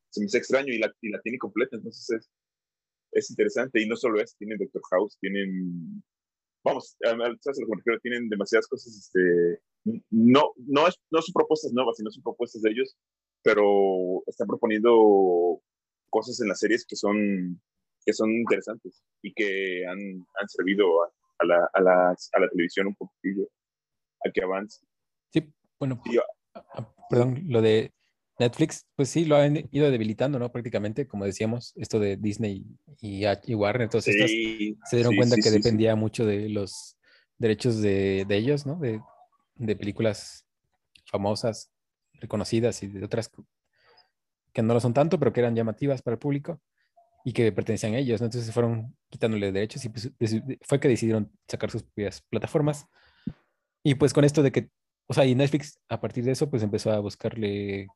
[0.09, 2.31] se me hace extraño y la, y la tiene completa, entonces es,
[3.11, 6.03] es interesante y no solo es, tienen Doctor House, tienen,
[6.65, 7.99] vamos, ¿sabes lo que me refiero?
[8.01, 9.61] Tienen demasiadas cosas, este,
[10.09, 12.97] no, no, es, no son propuestas nuevas, sino son propuestas de ellos,
[13.43, 15.61] pero están proponiendo
[16.09, 17.61] cosas en las series que son,
[18.03, 19.99] que son interesantes y que han,
[20.41, 23.47] han servido a, a, la, a, la, a, la, televisión un poquillo
[24.25, 24.83] a que avance.
[25.31, 25.47] Sí,
[25.79, 26.01] bueno,
[27.09, 27.93] perdón, lo de
[28.37, 30.51] Netflix, pues sí, lo han ido debilitando, ¿no?
[30.51, 32.65] Prácticamente, como decíamos, esto de Disney
[33.01, 36.97] y, y Warner, entonces sí, se dieron sí, cuenta sí, que dependía mucho de los
[37.37, 38.75] derechos de, de ellos, ¿no?
[38.75, 38.99] De,
[39.55, 40.45] de películas
[41.05, 41.71] famosas,
[42.13, 43.31] reconocidas y de otras
[44.53, 46.61] que no lo son tanto, pero que eran llamativas para el público
[47.25, 48.27] y que pertenecían a ellos, ¿no?
[48.27, 50.11] Entonces se fueron quitándole derechos y pues,
[50.61, 52.85] fue que decidieron sacar sus propias plataformas.
[53.83, 54.69] Y pues con esto de que,
[55.07, 57.87] o sea, y Netflix a partir de eso pues empezó a buscarle,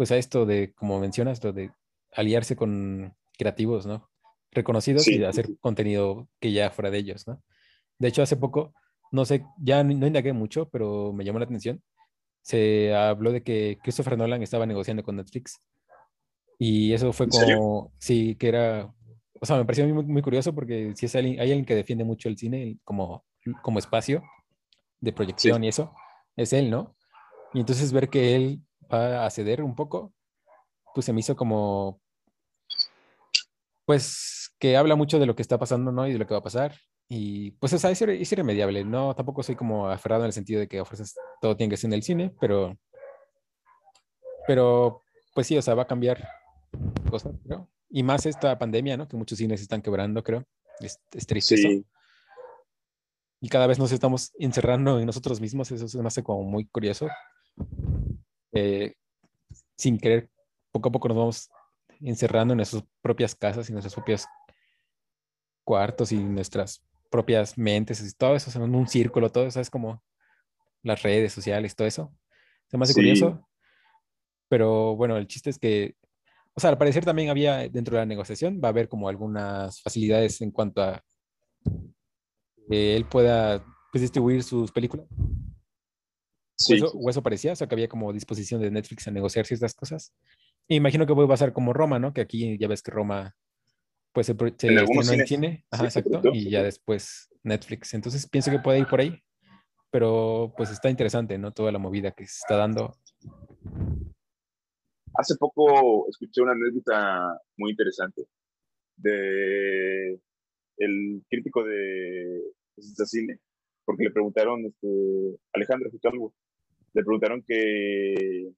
[0.00, 1.72] pues a esto de, como mencionas, lo de
[2.12, 4.08] aliarse con creativos, ¿no?
[4.50, 7.42] reconocidos y hacer contenido que ya fuera de ellos, ¿no?
[7.98, 8.72] De hecho, hace poco,
[9.12, 11.82] no sé, ya no, indagué mucho, pero me llamó la atención.
[12.40, 15.60] Se habló de que Christopher Nolan estaba negociando con Netflix.
[16.58, 18.90] Y eso fue como, sí, que era,
[19.38, 22.04] o sea, me pareció muy, muy curioso porque si es alguien, hay alguien que defiende
[22.04, 23.26] mucho el cine como,
[23.60, 24.22] como espacio
[24.98, 25.92] de proyección y eso,
[26.36, 26.96] es él, ¿no?
[27.52, 30.12] Y entonces ver que él va a ceder un poco,
[30.94, 32.00] pues se me hizo como,
[33.84, 36.06] pues que habla mucho de lo que está pasando, ¿no?
[36.06, 36.74] Y de lo que va a pasar.
[37.08, 39.14] Y pues o sea, es, es irremediable, ¿no?
[39.16, 41.94] Tampoco soy como aferrado en el sentido de que ofreces todo tiene que ser en
[41.94, 42.78] el cine, pero,
[44.46, 45.02] pero
[45.34, 46.28] pues sí, o sea, va a cambiar
[47.10, 47.68] cosas, creo.
[47.88, 49.08] Y más esta pandemia, ¿no?
[49.08, 50.44] Que muchos cines están quebrando, creo.
[50.78, 51.84] Es, es triste eso.
[53.40, 56.66] Y cada vez nos estamos encerrando en nosotros mismos, eso se me hace como muy
[56.66, 57.08] curioso.
[58.52, 58.94] Eh,
[59.76, 60.28] sin querer,
[60.72, 61.50] poco a poco nos vamos
[62.00, 64.26] encerrando en nuestras propias casas y nuestros propios
[65.64, 70.02] cuartos y nuestras propias mentes y todo eso, en un círculo, todo eso es como
[70.82, 72.14] las redes sociales, todo eso.
[72.68, 73.46] Se me hace curioso.
[74.48, 75.94] Pero bueno, el chiste es que,
[76.54, 79.80] o sea, al parecer también había dentro de la negociación, va a haber como algunas
[79.82, 81.02] facilidades en cuanto a
[82.68, 85.06] que él pueda pues, distribuir sus películas.
[86.60, 86.78] Sí.
[86.82, 90.14] O eso, parecía, o sea, que había como disposición de Netflix a negociar ciertas cosas.
[90.68, 92.12] Y imagino que puede pasar como Roma, ¿no?
[92.12, 93.34] Que aquí ya ves que Roma,
[94.12, 97.94] pues se, se en, en cine, Ajá, exacto, y ya después Netflix.
[97.94, 99.22] Entonces pienso que puede ir por ahí,
[99.90, 101.50] pero pues está interesante, ¿no?
[101.52, 102.94] Toda la movida que se está dando.
[105.14, 108.26] Hace poco escuché una anécdota muy interesante
[108.96, 110.20] de
[110.76, 113.40] el crítico de cine,
[113.86, 116.34] porque le preguntaron, este, Alejandro algo
[116.92, 118.52] le preguntaron que,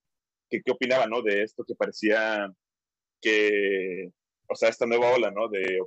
[0.50, 1.22] qué opinaba, ¿no?
[1.22, 2.52] De esto que parecía
[3.20, 4.10] que,
[4.48, 5.48] o sea, esta nueva ola, ¿no?
[5.48, 5.80] De,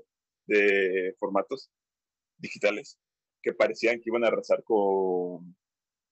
[0.48, 1.70] de formatos
[2.38, 2.98] digitales
[3.42, 5.56] que parecían que iban a arrasar con,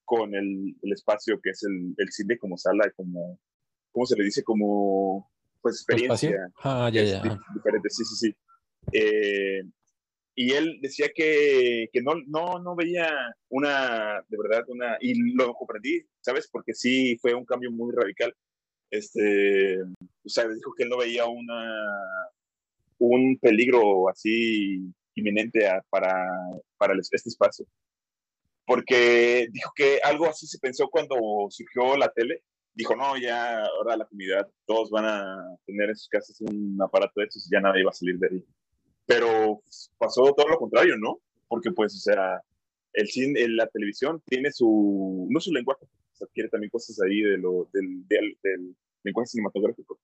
[0.06, 3.40] con el, el espacio que es el, el, cine como sala, como,
[3.92, 4.44] ¿cómo se le dice?
[4.44, 6.52] Como, pues, experiencia.
[6.64, 7.22] Ah, ya, ya.
[7.56, 8.36] Diferente, sí, sí, sí.
[8.92, 9.64] Eh,
[10.36, 13.10] y él decía que, que, no, no, no veía
[13.50, 16.50] una, de verdad, una, y lo comprendí, ¿sabes?
[16.52, 18.36] Porque sí fue un cambio muy radical.
[18.90, 21.88] Este, o sea, dijo que él no veía una,
[23.00, 26.26] un peligro así inminente para,
[26.78, 27.66] para este espacio.
[28.66, 31.16] Porque dijo que algo así se pensó cuando
[31.50, 32.44] surgió la tele.
[32.74, 37.20] Dijo, no, ya ahora la comunidad, todos van a tener en sus casas un aparato
[37.20, 38.46] de esos y ya nadie va a salir de ahí
[39.06, 39.62] pero
[39.98, 41.20] pasó todo lo contrario, ¿no?
[41.48, 42.42] Porque pues, o sea,
[42.94, 47.38] el cine, la televisión tiene su, no su lenguaje, se adquiere también cosas ahí de
[47.38, 48.06] lo, del,
[49.04, 50.00] lenguaje cinematográfico,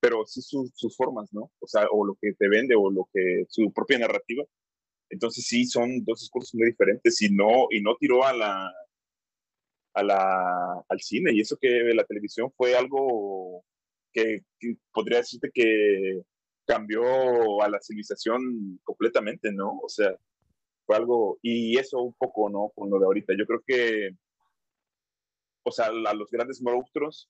[0.00, 1.50] pero sí sus formas, ¿no?
[1.60, 4.44] O sea, o lo que te vende o lo que, su propia narrativa.
[5.10, 8.72] Entonces sí, son dos discursos muy diferentes y no, y no tiró a la,
[9.94, 11.32] a la, al cine.
[11.34, 13.64] Y eso que la televisión fue algo
[14.12, 14.42] que
[14.92, 16.22] podría decirte que
[16.66, 19.78] cambió a la civilización completamente, ¿no?
[19.82, 20.16] O sea,
[20.86, 22.70] fue algo, y eso un poco, ¿no?
[22.74, 23.34] Con lo de ahorita.
[23.38, 24.10] Yo creo que,
[25.62, 27.28] o sea, a los grandes monstruos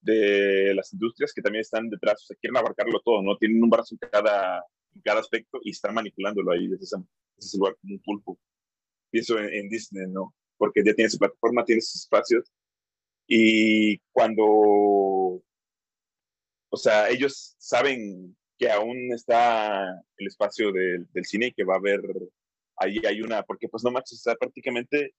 [0.00, 3.36] de las industrias que también están detrás, o sea, quieren abarcarlo todo, ¿no?
[3.36, 7.76] Tienen un brazo en cada, en cada aspecto y están manipulándolo ahí desde ese, lugar
[7.80, 8.38] como un pulpo.
[9.10, 10.34] Pienso en, en Disney, ¿no?
[10.56, 12.52] Porque ya tiene su plataforma, tiene sus espacios.
[13.26, 15.42] Y cuando
[16.70, 21.78] o sea, ellos saben que aún está el espacio del cine y que va a
[21.78, 22.00] haber,
[22.76, 25.14] ahí hay una, porque pues no manches, está prácticamente,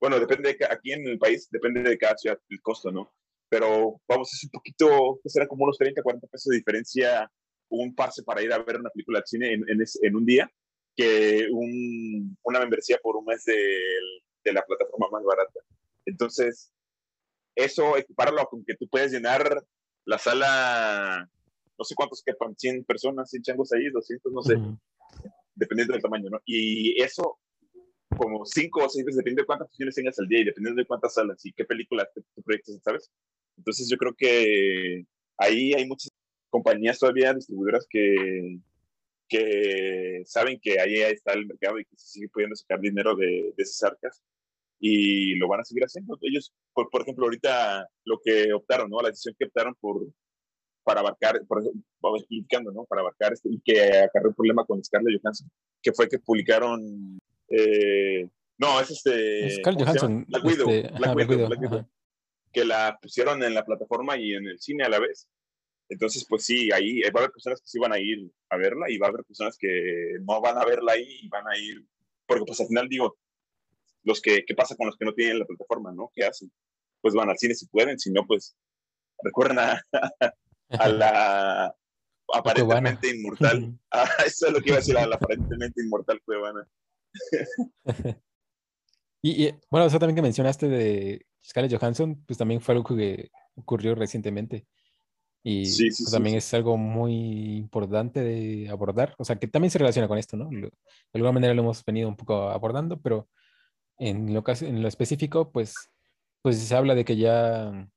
[0.00, 3.12] bueno, depende, de, aquí en el país depende de cada ciudad el costo, ¿no?
[3.48, 7.30] Pero vamos, es un poquito, pues será como unos 30, 40 pesos de diferencia
[7.68, 10.50] un pase para ir a ver una película de cine en, un día
[10.96, 13.54] que un, una membresía por un mes de,
[14.44, 15.60] de, la plataforma más barata.
[16.04, 16.72] Entonces,
[17.54, 19.62] eso equiparlo con que tú puedes llenar
[20.04, 21.30] la sala
[21.80, 24.54] no sé cuántos quepan, 100 personas, 100 changos ahí, 200, no sé,
[25.54, 26.38] dependiendo del tamaño, ¿no?
[26.44, 27.38] Y eso,
[28.18, 30.86] como 5 o 6 veces, depende de cuántas funciones tengas al día y dependiendo de
[30.86, 33.10] cuántas salas y qué películas te, proyectas, ¿sabes?
[33.56, 35.06] Entonces yo creo que
[35.38, 36.10] ahí hay muchas
[36.50, 38.58] compañías todavía, distribuidoras que,
[39.26, 43.54] que saben que ahí está el mercado y que se sigue pudiendo sacar dinero de,
[43.56, 44.22] de esas arcas
[44.78, 46.18] y lo van a seguir haciendo.
[46.20, 49.00] Ellos, por, por, ejemplo, ahorita lo que optaron, ¿no?
[49.00, 50.06] La decisión que optaron por
[50.90, 52.84] para abarcar, por eso, vamos explicando, ¿no?
[52.84, 55.48] Para abarcar este, y que acarreó un problema con Scarlett Johansson,
[55.80, 57.16] que fue que publicaron,
[57.48, 59.50] eh, no, es este...
[59.50, 60.24] Scarlett Johansson.
[60.26, 61.88] Black Widow, este, Black, Widow,
[62.52, 65.28] que la pusieron en la plataforma y en el cine a la vez.
[65.88, 68.90] Entonces, pues sí, ahí va a haber personas que sí van a ir a verla
[68.90, 71.86] y va a haber personas que no van a verla ahí y van a ir,
[72.26, 73.16] porque pues al final digo,
[74.02, 76.10] los que, ¿qué pasa con los que no tienen la plataforma, no?
[76.12, 76.50] ¿Qué hacen?
[77.00, 78.56] Pues van al cine si pueden, si no, pues
[79.22, 79.80] recuerden a,
[80.70, 81.76] a la
[82.34, 83.78] aparentemente inmortal.
[83.92, 86.66] Ah, eso es lo que iba a decir, a la aparentemente inmortal Cuevana.
[89.22, 93.30] y, y, bueno, eso también que mencionaste de Scarlett Johansson, pues también fue algo que
[93.56, 94.66] ocurrió recientemente.
[95.42, 100.06] Y pues, también es algo muy importante de abordar, o sea, que también se relaciona
[100.06, 100.50] con esto, ¿no?
[100.50, 100.70] de
[101.14, 103.26] alguna manera lo hemos venido un poco abordando, pero
[103.98, 105.74] en lo, en lo específico, pues,
[106.42, 107.88] pues se habla de que ya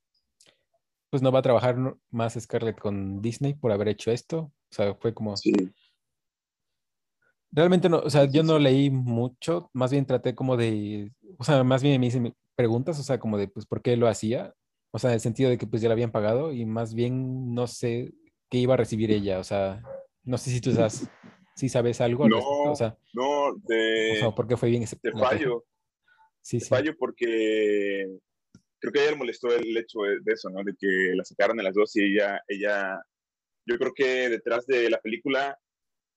[1.13, 1.77] pues no va a trabajar
[2.09, 4.39] más Scarlett con Disney por haber hecho esto.
[4.39, 5.37] O sea, fue como...
[5.37, 5.53] Sí.
[7.51, 11.63] Realmente no, o sea, yo no leí mucho, más bien traté como de, o sea,
[11.63, 14.55] más bien me hice preguntas, o sea, como de, pues, ¿por qué lo hacía?
[14.89, 17.53] O sea, en el sentido de que pues ya la habían pagado y más bien
[17.53, 18.11] no sé
[18.49, 19.83] qué iba a recibir ella, o sea,
[20.23, 21.07] no sé si tú sabes,
[21.55, 22.27] si sabes algo.
[22.27, 25.63] No, o sea, no, de, o sea, ¿por qué fue bien ese Te fallo.
[26.41, 26.69] Sí, sí.
[26.69, 28.17] fallo porque
[28.83, 30.61] creo que a ella le molestó el hecho de, eso, ¿no?
[30.61, 33.01] De que la sacaran de las dos y ella, ella,
[33.65, 35.57] yo creo que detrás de la película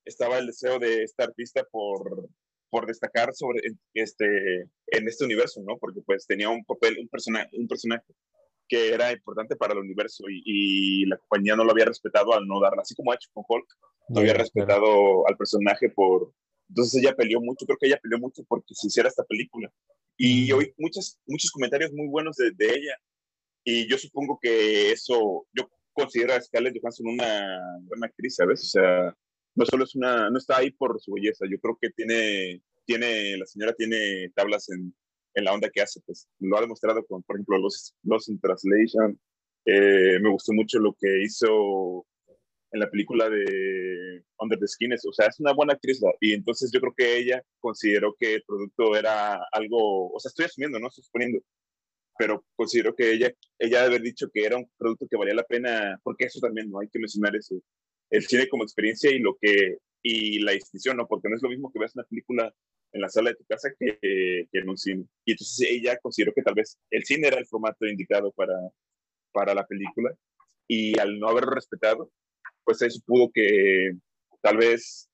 [0.04, 2.28] estaba el deseo de esta artista por,
[2.68, 3.60] por destacar sobre
[3.94, 5.78] este, en este universo, ¿no?
[5.78, 8.12] Porque pues tenía un papel, un personaje, un personaje
[8.68, 12.60] que era importante para el universo y, la compañía no lo había respetado al no
[12.60, 13.66] darla, así como ha hecho con Hulk,
[14.08, 16.32] no había respetado al personaje por...
[16.68, 19.72] Entonces ella peleó mucho, creo que ella peleó mucho porque se hiciera esta película.
[20.16, 22.96] Y oí muchos, muchos comentarios muy buenos de, de, ella.
[23.64, 28.62] Y yo supongo que eso, yo considero a Scarlett Johansson una buena actriz, ¿sabes?
[28.62, 29.16] O sea,
[29.54, 33.36] no solo es una, no está ahí por su belleza, yo creo que tiene, tiene,
[33.36, 34.94] la señora tiene tablas en,
[35.34, 38.40] en la onda que hace, pues lo ha demostrado con, por ejemplo, los, los in
[38.40, 39.18] Translation.
[39.64, 42.06] Eh, me gustó mucho lo que hizo
[42.76, 46.70] en la película de Under the Skin, o sea, es una buena actriz y entonces
[46.72, 50.88] yo creo que ella consideró que el producto era algo, o sea, estoy asumiendo, no
[50.88, 51.40] estoy suponiendo,
[52.18, 55.98] pero considero que ella, ella haber dicho que era un producto que valía la pena,
[56.02, 56.80] porque eso también, ¿no?
[56.80, 57.56] Hay que mencionar eso,
[58.10, 61.06] el cine como experiencia y lo que, y la distinción, ¿no?
[61.06, 62.52] Porque no es lo mismo que veas una película
[62.92, 65.04] en la sala de tu casa que, que en un cine.
[65.24, 68.54] Y entonces ella consideró que tal vez el cine era el formato indicado para,
[69.32, 70.14] para la película
[70.68, 72.10] y al no haberlo respetado,
[72.66, 73.92] pues eso pudo que
[74.42, 75.08] tal vez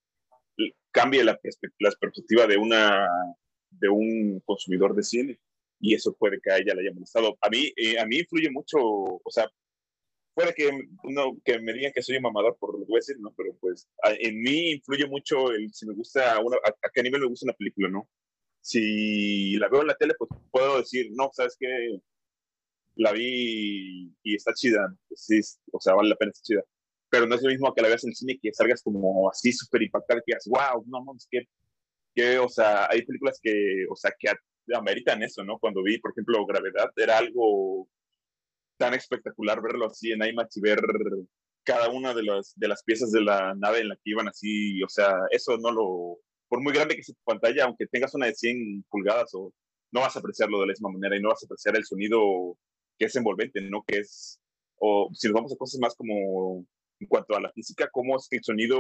[0.91, 1.39] cambie la,
[2.01, 3.07] perspectiva de, una,
[3.71, 5.41] de un consumidor de cine
[5.79, 7.37] y eso puede que a ella le haya molestado.
[7.41, 9.51] A mí, eh, a mí influye mucho, o sea,
[10.35, 10.71] puede que,
[11.03, 13.35] uno, que me digan que soy mamador por lo que voy a decir, ¿no?
[13.37, 13.89] Pero pues
[14.21, 17.55] en mí influye mucho el si me gusta, una, a, qué nivel me gusta una
[17.55, 18.09] película, ¿no?
[18.61, 21.69] Si la veo en la tele, pues puedo decir, no, ¿sabes qué?
[22.95, 25.41] La vi y está chida, pues, sí,
[25.73, 26.65] o sea, vale la pena, está chida
[27.13, 29.53] pero no es lo mismo que la veas en el cine que salgas como así
[29.53, 31.43] súper impactante, que digas, wow, no mames, que,
[32.15, 34.31] que, o sea, hay películas que, o sea, que
[34.75, 35.59] ameritan eso, ¿no?
[35.59, 37.87] Cuando vi, por ejemplo, Gravedad, era algo
[38.79, 40.81] tan espectacular verlo así en IMAX y ver
[41.65, 44.83] cada una de las, de las piezas de la nave en la que iban así,
[44.83, 48.25] o sea, eso no lo, por muy grande que sea tu pantalla, aunque tengas una
[48.25, 49.53] de 100 pulgadas, o
[49.91, 52.57] no vas a apreciarlo de la misma manera y no vas a apreciar el sonido
[52.99, 53.85] que es envolvente, ¿no?
[53.87, 54.41] Que es,
[54.79, 56.65] o si nos vamos a cosas más como
[57.03, 58.79] en cuanto a la física, cómo es que el sonido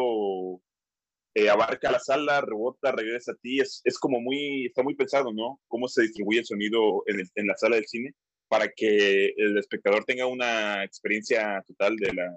[1.34, 5.32] eh, abarca la sala, rebota, regresa a ti, es, es, como muy, está muy pensado,
[5.32, 5.60] ¿no?
[5.66, 8.14] Cómo se distribuye el sonido en, en, la sala del cine
[8.48, 12.30] para que el espectador tenga una experiencia total de la,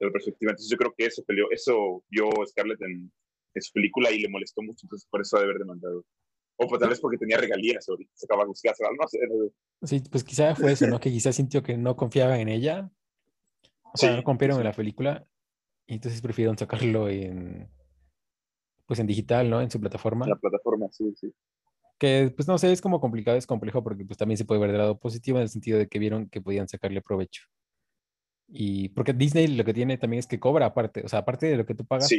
[0.00, 0.50] de la perspectiva.
[0.50, 3.12] Entonces yo creo que eso peleó, eso vio Scarlett en,
[3.54, 6.04] en, su película y le molestó mucho, entonces por eso ha de haber demandado.
[6.56, 9.18] O pues, tal vez porque tenía regalías o se acaba de buscar, no sé.
[9.84, 11.00] Sí, pues quizá fue eso, ¿no?
[11.00, 12.92] que quizá sintió que no confiaba en ella
[13.92, 15.26] o sea, no compraron en la película
[15.86, 17.68] y entonces prefirieron sacarlo en,
[18.86, 19.60] pues en digital, ¿no?
[19.60, 20.26] En su plataforma.
[20.26, 21.32] La plataforma, sí, sí.
[21.98, 24.70] Que, pues no sé, es como complicado, es complejo porque pues también se puede ver
[24.70, 27.42] del lado positivo en el sentido de que vieron que podían sacarle provecho.
[28.48, 31.56] Y porque Disney lo que tiene también es que cobra aparte, o sea, aparte de
[31.56, 32.10] lo que tú pagas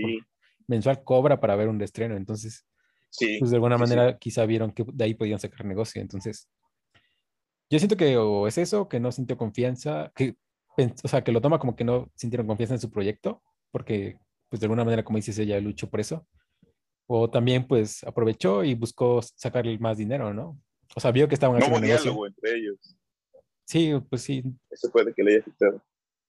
[0.67, 2.15] mensual, cobra para ver un estreno.
[2.15, 2.65] Entonces,
[3.09, 6.01] sí, pues de alguna manera quizá vieron que de ahí podían sacar negocio.
[6.01, 6.49] Entonces,
[7.69, 10.37] yo siento que o es eso, que no sintió confianza, que
[10.77, 14.17] o sea, que lo toma como que no sintieron confianza en su proyecto, porque
[14.49, 16.27] pues de alguna manera, como dices, ella luchó por eso.
[17.07, 20.59] O también pues aprovechó y buscó sacarle más dinero, ¿no?
[20.95, 22.25] O sea, vio que estaban haciendo no negocio.
[22.25, 22.95] entre ellos.
[23.65, 24.43] Sí, pues sí.
[24.69, 25.81] Eso puede que le haya afectado.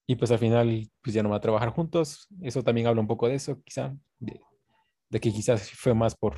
[0.07, 2.29] Y pues al final pues ya no va a trabajar juntos.
[2.43, 3.97] Eso también habla un poco de eso, quizá.
[4.19, 4.41] De,
[5.21, 6.37] que quizás fue más por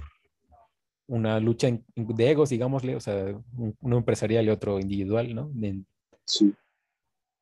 [1.07, 3.41] una lucha de egos, digámosle, o sea,
[3.81, 5.51] uno empresarial y otro individual, ¿no?
[6.25, 6.55] sí.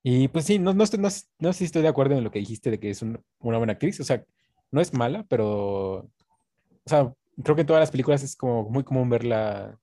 [0.07, 2.39] Y pues sí, no, no, no, no, sé si estoy de acuerdo en lo que
[2.39, 3.99] dijiste de que es una buena actriz.
[4.01, 4.23] O sea,
[4.71, 5.95] no es mala, pero.
[5.95, 6.11] O
[6.85, 7.11] sea,
[7.43, 9.81] creo que en todas las películas es como muy común verla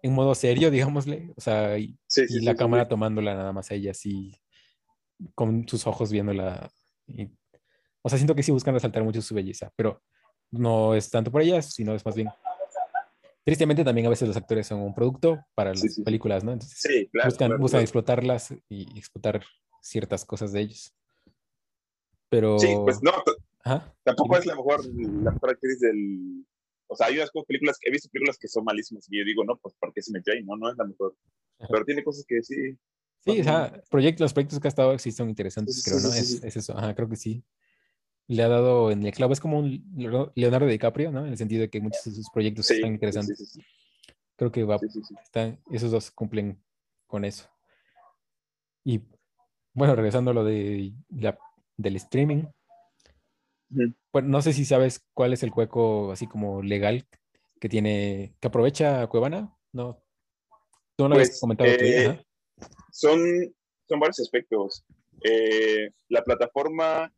[0.00, 1.32] en modo serio, digámosle.
[1.36, 1.98] O sea, y,
[2.40, 4.32] la cámara tomándola nada más a ella así,
[5.34, 6.70] con sus ojos viéndola.
[8.02, 10.02] o sea, siento que sí buscan resaltar mucho su belleza, pero
[10.52, 12.28] no es tanto por ellas, sino es más bien
[13.44, 16.52] tristemente también a veces los actores son un producto para las películas, ¿no?
[16.52, 19.42] Entonces sí, claro, buscan, buscan explotarlas y explotar
[19.80, 20.94] ciertas cosas de ellos.
[22.28, 22.58] Pero...
[22.58, 23.12] Sí, pues no,
[24.04, 26.46] tampoco es la mejor, la mejor actriz del...
[26.86, 29.56] O sea, hay unas películas, he visto películas que son malísimas y yo digo, no,
[29.58, 30.44] pues ¿por qué se metió ahí?
[30.44, 31.16] No, no es la mejor.
[31.58, 32.76] Pero tiene cosas que sí.
[33.20, 36.08] Sí, o sea, proyectos, los proyectos que ha estado sí son interesantes, creo, ¿no?
[36.08, 37.44] Es, es, eso, ajá, creo que sí
[38.28, 39.32] le ha dado en el clavo.
[39.32, 41.20] Es como un Leonardo DiCaprio, ¿no?
[41.24, 43.58] En el sentido de que muchos de sus proyectos están interesantes.
[44.36, 44.78] Creo que va,
[45.70, 46.62] esos dos cumplen
[47.06, 47.48] con eso.
[48.84, 49.02] Y
[49.74, 51.38] bueno, regresando a lo de la,
[51.76, 52.44] del streaming.
[53.68, 57.06] Bueno, no sé si sabes cuál es el hueco así como legal
[57.58, 60.02] que tiene, que aprovecha Cuevana, ¿no?
[60.96, 62.22] Tú no lo habías pues, comentado eh,
[62.90, 63.20] Son,
[63.88, 64.84] son varios aspectos.
[65.22, 67.12] Eh, la plataforma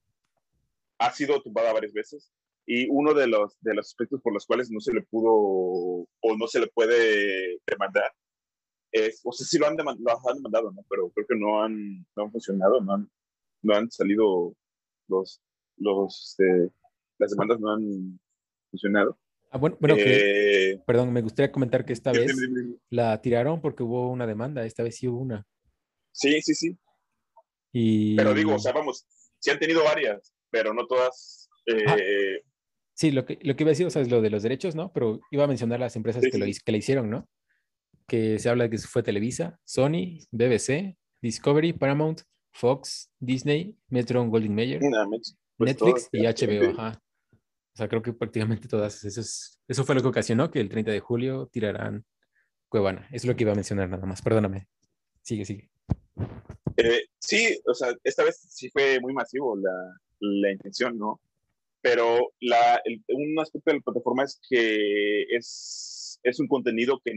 [1.06, 2.32] ha sido tumbada varias veces
[2.66, 6.36] y uno de los, de los aspectos por los cuales no se le pudo o
[6.38, 8.10] no se le puede demandar
[8.94, 10.84] es, o sea, sí lo han, demandado, han demandado, ¿no?
[10.88, 13.10] pero creo que no han, no han funcionado, no han,
[13.62, 14.54] no han salido
[15.08, 15.42] los,
[15.76, 16.70] los, este,
[17.18, 18.20] las demandas no han
[18.70, 19.18] funcionado.
[19.50, 22.34] Ah, bueno, bueno eh, perdón, me gustaría comentar que esta vez
[22.88, 25.44] la tiraron porque hubo una demanda, esta vez sí hubo una.
[26.12, 26.78] Sí, sí, sí.
[27.72, 28.16] Y...
[28.16, 29.06] Pero digo, o sea, vamos,
[29.40, 31.50] sí han tenido varias, pero no todas.
[31.66, 32.40] Eh,
[32.94, 34.76] sí, lo que, lo que iba a decir, o sea, es lo de los derechos,
[34.76, 34.92] ¿no?
[34.92, 37.28] Pero iba a mencionar las empresas que, Lo, que le hicieron, ¿no?
[38.06, 42.20] Que se habla de que fue Televisa, Sony, BBC, Discovery, Paramount,
[42.52, 47.02] Fox, Disney, Metro Golden Mayer, pues Netflix y HBO, ajá.
[47.32, 49.02] O sea, creo que prácticamente todas.
[49.04, 49.20] Eso,
[49.66, 52.04] eso fue lo que ocasionó que el 30 de julio tirarán
[52.68, 53.08] Cuevana.
[53.10, 54.22] Es lo que iba a mencionar nada más.
[54.22, 54.68] Perdóname.
[55.22, 55.68] Sigue, sigue.
[56.76, 59.96] Eh, sí, o sea, esta vez sí fue muy masivo la,
[60.42, 61.20] la intención, ¿no?
[61.80, 67.12] Pero la, un aspecto de la plataforma es que es, es un contenido que,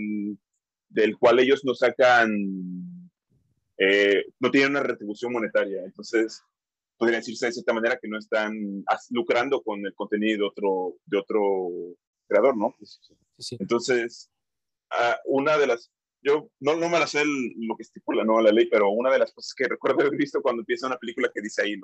[0.89, 3.09] del cual ellos no sacan,
[3.77, 5.83] eh, no tienen una retribución monetaria.
[5.85, 6.43] Entonces,
[6.97, 11.17] podría decirse de cierta manera que no están lucrando con el contenido de otro, de
[11.17, 11.69] otro
[12.27, 12.75] creador, ¿no?
[13.59, 14.29] Entonces,
[14.91, 15.91] ah, una de las,
[16.21, 18.41] yo no, no me la sé lo que estipula ¿no?
[18.41, 21.31] la ley, pero una de las cosas que recuerdo haber visto cuando empieza una película
[21.33, 21.79] que dice ahí,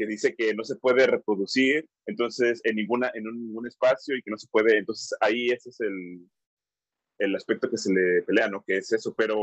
[0.00, 4.30] que dice que no se puede reproducir, entonces, en, ninguna, en ningún espacio y que
[4.30, 6.26] no se puede, entonces ahí ese es el,
[7.18, 8.64] el aspecto que se le pelea, ¿no?
[8.66, 9.36] Que es eso, pero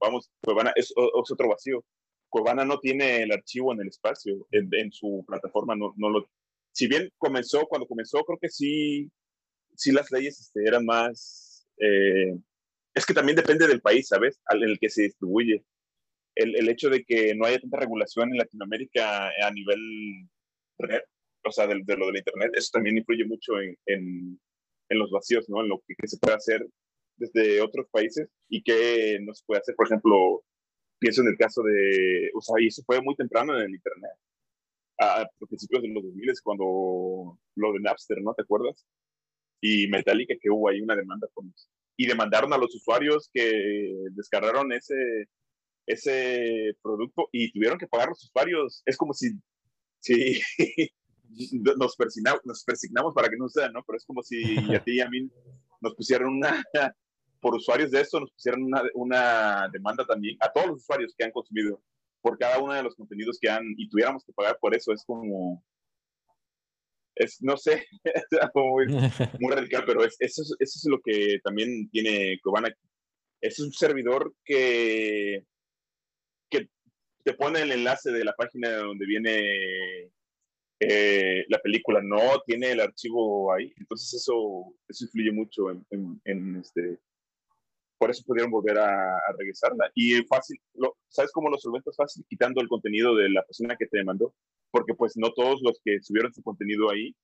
[0.00, 1.84] vamos, Cuevana es, es otro vacío.
[2.28, 6.28] Cuevana no tiene el archivo en el espacio, en, en su plataforma, no, no, lo...
[6.72, 9.08] Si bien comenzó, cuando comenzó, creo que sí,
[9.76, 11.68] sí las leyes este, eran más...
[11.78, 12.36] Eh,
[12.94, 14.40] es que también depende del país, ¿sabes?
[14.46, 15.64] Al, en el que se distribuye
[16.34, 20.28] el, el, hecho de que no haya tanta regulación en Latinoamérica a nivel
[20.78, 21.00] red,
[21.44, 24.38] o sea, de, lo del Internet, eso también influye mucho en, en,
[24.90, 25.60] los vacíos, ¿no?
[25.62, 26.66] En lo que, se puede hacer
[27.16, 29.74] desde otros países y qué no se puede hacer.
[29.74, 30.44] Por ejemplo,
[30.98, 34.12] pienso en el caso de, o sea, y eso fue muy temprano en el Internet,
[35.00, 38.34] a, principios de los 2000, cuando lo de Napster, ¿no?
[38.34, 38.86] ¿Te acuerdas?
[39.60, 41.52] Y Metallica, que hubo ahí una demanda con
[41.96, 44.94] y demandaron a los usuarios que descargaron ese,
[45.86, 48.82] ese producto y tuvieron que pagar los usuarios.
[48.86, 49.30] Es como si,
[50.00, 50.40] si
[51.76, 53.82] nos, persignamos, nos persignamos para que no sea, ¿no?
[53.86, 55.30] Pero es como si a ti y a mí
[55.80, 56.64] nos pusieran una,
[57.40, 61.24] por usuarios de esto, nos pusieran una, una demanda también a todos los usuarios que
[61.24, 61.82] han consumido
[62.22, 65.04] por cada uno de los contenidos que han, y tuviéramos que pagar por eso, es
[65.04, 65.62] como,
[67.14, 67.86] es, no sé,
[68.54, 72.74] muy, muy, radical, pero es, eso, es, eso es lo que también tiene Cubana.
[73.42, 75.44] Es un servidor que
[77.24, 80.10] te pone el enlace de la página donde viene
[80.78, 83.72] eh, la película, no tiene el archivo ahí.
[83.78, 87.00] Entonces eso, eso influye mucho en, este...
[87.96, 89.90] Por eso pudieron volver a, regresarla.
[89.94, 90.60] Y fácil,
[91.08, 92.24] ¿sabes cómo lo solventas fácil?
[92.28, 94.34] Quitando el contenido de la persona que te demandó.
[94.70, 97.14] Porque pues no todos los que subieron su contenido ahí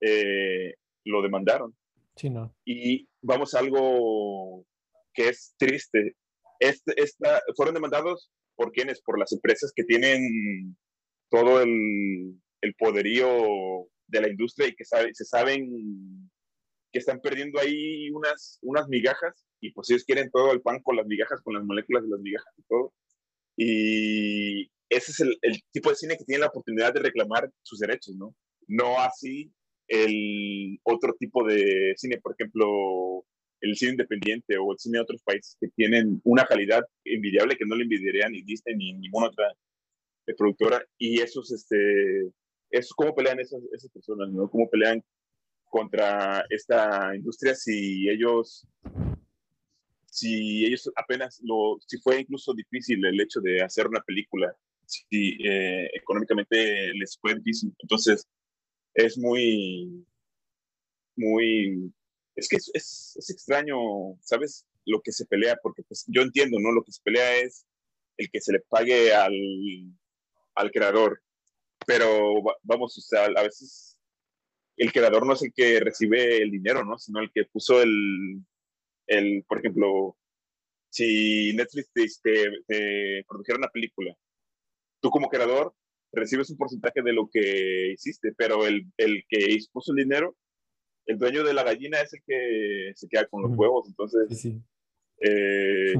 [0.00, 0.74] eh,
[1.04, 1.74] lo demandaron.
[2.14, 2.54] Sí, no.
[2.64, 4.64] Y vamos a algo
[5.12, 6.14] que es triste.
[6.60, 9.00] Este, esta, fueron demandados ¿Por quiénes?
[9.02, 10.76] Por las empresas que tienen
[11.30, 16.30] todo el, el poderío de la industria y que se saben
[16.92, 20.96] que están perdiendo ahí unas, unas migajas y pues ellos quieren todo el pan con
[20.96, 22.92] las migajas, con las moléculas de las migajas y todo.
[23.56, 27.80] Y ese es el, el, tipo de cine que tiene la oportunidad de reclamar sus
[27.80, 28.34] derechos, ¿no?
[28.68, 29.52] No así
[29.88, 33.24] el otro tipo de cine, por ejemplo,
[33.64, 37.64] el cine independiente o el cine de otros países que tienen una calidad envidiable que
[37.64, 39.52] no le envidiaría ni Disney ni ninguna otra
[40.36, 40.84] productora.
[40.98, 42.30] Y eso es, este,
[42.70, 44.48] es cómo pelean esas, esas personas, ¿no?
[44.48, 45.02] Cómo pelean
[45.64, 48.66] contra esta industria si ellos
[50.14, 54.54] si ellos apenas lo, si fue incluso difícil el hecho de hacer una película,
[54.86, 57.74] si eh, económicamente les fue difícil.
[57.80, 58.28] Entonces,
[58.94, 60.06] es muy,
[61.16, 61.92] muy,
[62.36, 63.76] es que es, es, extraño,
[64.20, 64.66] ¿sabes?
[64.84, 66.72] Lo que se pelea, porque pues yo entiendo, ¿no?
[66.72, 67.66] Lo que se pelea es
[68.16, 69.34] el que se le pague al,
[70.54, 71.22] al creador,
[71.86, 73.98] pero vamos, o sea, a veces
[74.76, 76.98] el creador no es el que recibe el dinero, ¿no?
[76.98, 78.44] Sino el que puso el,
[79.06, 80.16] el por ejemplo,
[80.90, 84.16] si Netflix te, te, produjera una película,
[85.00, 85.74] tú como creador
[86.12, 90.36] recibes un porcentaje de lo que hiciste, pero el, el que puso el dinero,
[91.06, 93.88] el dueño de la gallina es el que se queda con los huevos.
[93.88, 94.46] Entonces,
[95.20, 95.94] eh,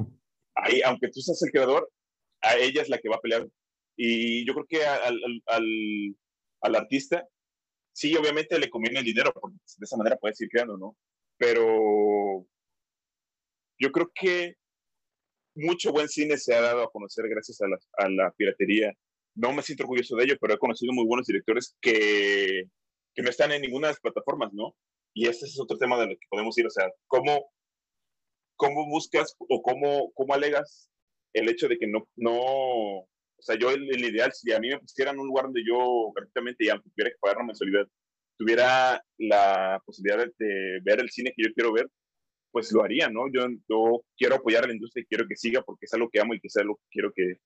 [0.55, 1.91] ahí, aunque tú seas el creador,
[2.41, 3.49] a ella es la que va a pelear.
[3.97, 6.17] Y yo creo que al, al,
[6.61, 7.27] al, artista,
[7.93, 10.97] sí, obviamente le conviene el dinero, porque de esa manera puede seguir creando, ¿no?
[11.37, 12.47] Pero
[13.79, 14.57] yo creo que
[15.55, 18.93] mucho buen cine se ha dado a conocer gracias a la, a la piratería
[19.35, 22.65] no me siento orgulloso de ello, pero he conocido muy buenos directores que,
[23.15, 24.75] que no están en ninguna de las plataformas, ¿no?
[25.15, 27.51] Y ese es otro tema de lo que podemos ir, o sea, ¿cómo,
[28.57, 30.91] cómo buscas o cómo, cómo alegas
[31.33, 33.09] el hecho de que no, no, o
[33.39, 36.69] sea, yo el, ideal, si a mí me pusieran un lugar donde yo gratuitamente y
[36.69, 37.87] aunque tuviera que pagar una mensualidad,
[38.37, 41.89] tuviera la posibilidad de, ver el cine que yo quiero ver,
[42.51, 43.27] pues lo haría, ¿no?
[43.33, 46.21] Yo, yo quiero apoyar a la industria y quiero que siga porque es algo que
[46.21, 47.39] amo y que es algo que quiero que,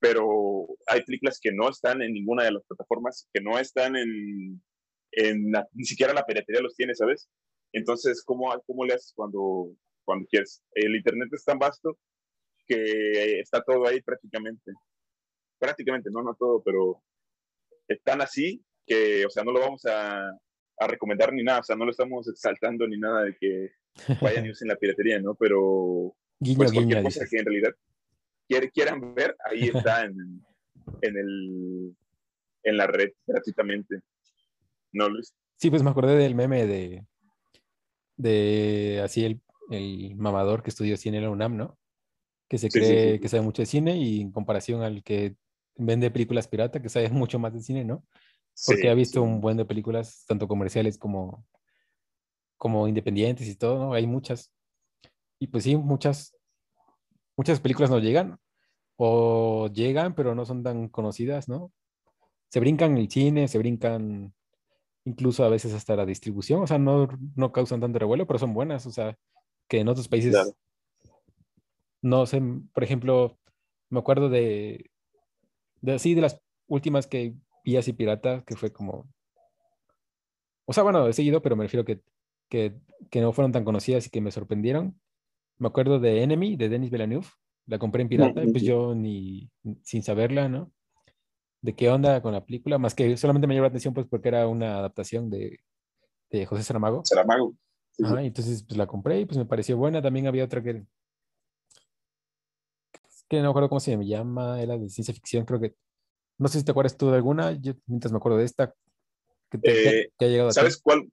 [0.00, 4.62] pero hay películas que no están en ninguna de las plataformas, que no están en,
[5.16, 7.28] en ni siquiera la piratería los tiene, ¿sabes?
[7.72, 10.62] Entonces, ¿cómo, cómo le haces cuando, cuando quieres?
[10.72, 11.98] El Internet es tan vasto
[12.66, 14.72] que está todo ahí prácticamente.
[15.58, 17.02] Prácticamente, no, no todo, pero
[17.88, 20.28] es tan así que, o sea, no lo vamos a,
[20.78, 23.70] a recomendar ni nada, o sea, no lo estamos exaltando ni nada de que
[24.20, 25.34] vayan y usen la piratería, ¿no?
[25.34, 27.74] Pero pues, cualquier cosa que en realidad
[28.72, 30.44] quieran ver, ahí está en,
[31.00, 31.96] en, el,
[32.62, 34.00] en la red gratuitamente.
[34.96, 35.34] ¿No, Luis?
[35.56, 37.06] Sí, pues me acordé del meme de,
[38.16, 41.78] de así el, el mamador que estudió cine en la UNAM, ¿no?
[42.48, 45.36] Que se cree que sabe mucho de cine y en comparación al que
[45.76, 48.04] vende películas pirata, que sabe mucho más de cine, ¿no?
[48.64, 51.44] Porque ha visto un buen de películas, tanto comerciales como,
[52.56, 53.92] como independientes y todo, ¿no?
[53.92, 54.50] Hay muchas.
[55.38, 56.34] Y pues sí, muchas
[57.36, 58.38] muchas películas no llegan
[58.96, 61.70] o llegan, pero no son tan conocidas, ¿no?
[62.48, 64.32] Se brincan el cine, se brincan
[65.06, 68.52] incluso a veces hasta la distribución, o sea, no, no causan tanto revuelo, pero son
[68.52, 69.16] buenas, o sea,
[69.68, 70.36] que en otros países,
[72.02, 72.42] no sé,
[72.74, 73.38] por ejemplo,
[73.88, 74.90] me acuerdo de,
[75.80, 77.34] de, sí, de las últimas que
[77.64, 79.08] vi así pirata, que fue como,
[80.66, 82.00] o sea, bueno, he seguido, pero me refiero que,
[82.48, 82.74] que,
[83.08, 85.00] que no fueron tan conocidas y que me sorprendieron,
[85.58, 87.28] me acuerdo de Enemy, de Denis Villeneuve,
[87.66, 89.50] la compré en pirata, y pues yo ni
[89.82, 90.72] sin saberla, ¿no?
[91.66, 94.28] De qué onda con la película, más que solamente me llamó la atención pues porque
[94.28, 95.58] era una adaptación de,
[96.30, 97.04] de José Saramago.
[97.04, 97.54] Saramago.
[98.04, 100.00] Ajá, entonces pues la compré y pues me pareció buena.
[100.00, 100.84] También había otra que
[103.28, 105.74] que no me acuerdo cómo se llama, era de ciencia ficción, creo que
[106.38, 108.72] no sé si te acuerdas tú de alguna, yo mientras me acuerdo de esta
[109.50, 111.10] que, te, ha llegado ¿Sabes cuál,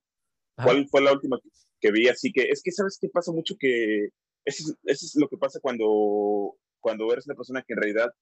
[0.55, 1.39] cuál fue la última
[1.79, 2.09] que vi?
[2.09, 4.09] Así que es que sabes qué pasa mucho que
[4.45, 8.13] eso es, lo que pasa cuando, cuando eres una persona que en realidad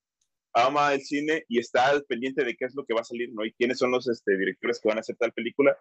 [0.53, 3.45] ama el cine y está pendiente de qué es lo que va a salir, ¿no?
[3.45, 5.77] Y quiénes son los este, directores que van a hacer tal película.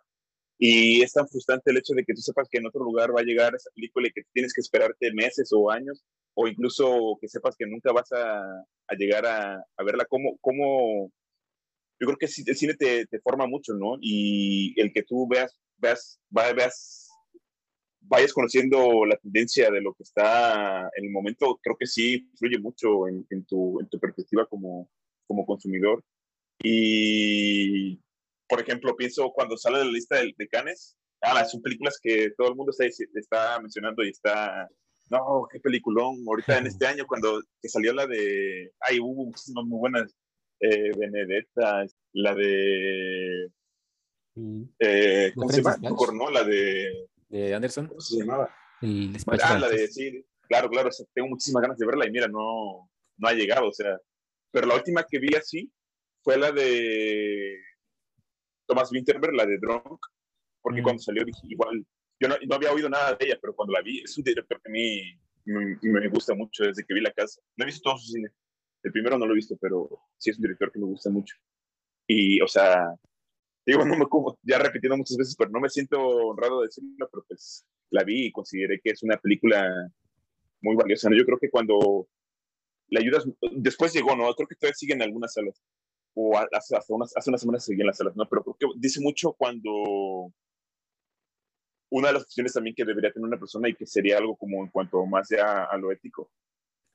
[0.58, 3.20] Y es tan frustrante el hecho de que tú sepas que en otro lugar va
[3.20, 6.04] a llegar esa película y que tienes que esperarte meses o años,
[6.34, 8.66] o incluso que sepas que nunca vas a,
[8.98, 10.04] llegar a, a, verla.
[10.04, 11.10] ¿Cómo, ¿Cómo,
[11.98, 13.96] Yo creo que el cine te, te, forma mucho, ¿no?
[14.00, 16.99] Y el que tú veas, veas, veas
[18.10, 22.58] vayas conociendo la tendencia de lo que está en el momento, creo que sí influye
[22.58, 24.90] mucho en, en, tu, en tu, perspectiva como,
[25.28, 26.02] como consumidor.
[26.60, 28.00] Y,
[28.48, 32.32] por ejemplo, pienso cuando sale de la lista de, de Canes, ah, son películas que
[32.36, 34.68] todo el mundo está, está mencionando y está,
[35.08, 36.16] no, qué peliculón.
[36.26, 40.16] Ahorita en este año, cuando que salió la de, ay, hubo muchísimas muy buenas,
[40.58, 43.50] eh, Benedetta, la de,
[44.80, 45.78] eh, ¿cómo se llama?
[46.12, 46.30] ¿no?
[46.30, 47.86] La de de Anderson.
[47.88, 48.54] ¿Cómo se llamaba?
[48.82, 52.90] El ah, la de, sí, claro, claro, tengo muchísimas ganas de verla y mira, no,
[53.18, 53.98] no ha llegado, o sea,
[54.50, 55.70] pero la última que vi así
[56.22, 57.56] fue la de
[58.66, 60.00] Thomas Winterberg, la de Drunk,
[60.62, 60.84] porque mm.
[60.84, 61.84] cuando salió dije, igual,
[62.18, 64.60] yo no, no, había oído nada de ella, pero cuando la vi, es un director
[64.62, 67.40] que a mí me, me, gusta mucho desde que vi la casa.
[67.56, 68.28] No he visto todo su cine.
[68.82, 71.36] El primero no lo he visto, pero sí es un director que me gusta mucho.
[72.06, 72.94] Y, o sea,
[73.66, 77.08] digo, no me como, ya repitiendo muchas veces, pero no me siento honrado de decirlo,
[77.10, 79.68] pero pues la vi y consideré que es una película
[80.62, 81.08] muy valiosa.
[81.16, 82.08] Yo creo que cuando
[82.88, 84.32] le ayudas, después llegó, ¿no?
[84.34, 85.60] Creo que todavía sigue en algunas salas,
[86.14, 88.28] o hace, hace, unas, hace unas semanas las salas, ¿no?
[88.28, 90.32] Pero creo que dice mucho cuando
[91.90, 94.62] una de las opciones también que debería tener una persona y que sería algo como
[94.62, 96.30] en cuanto más ya a lo ético,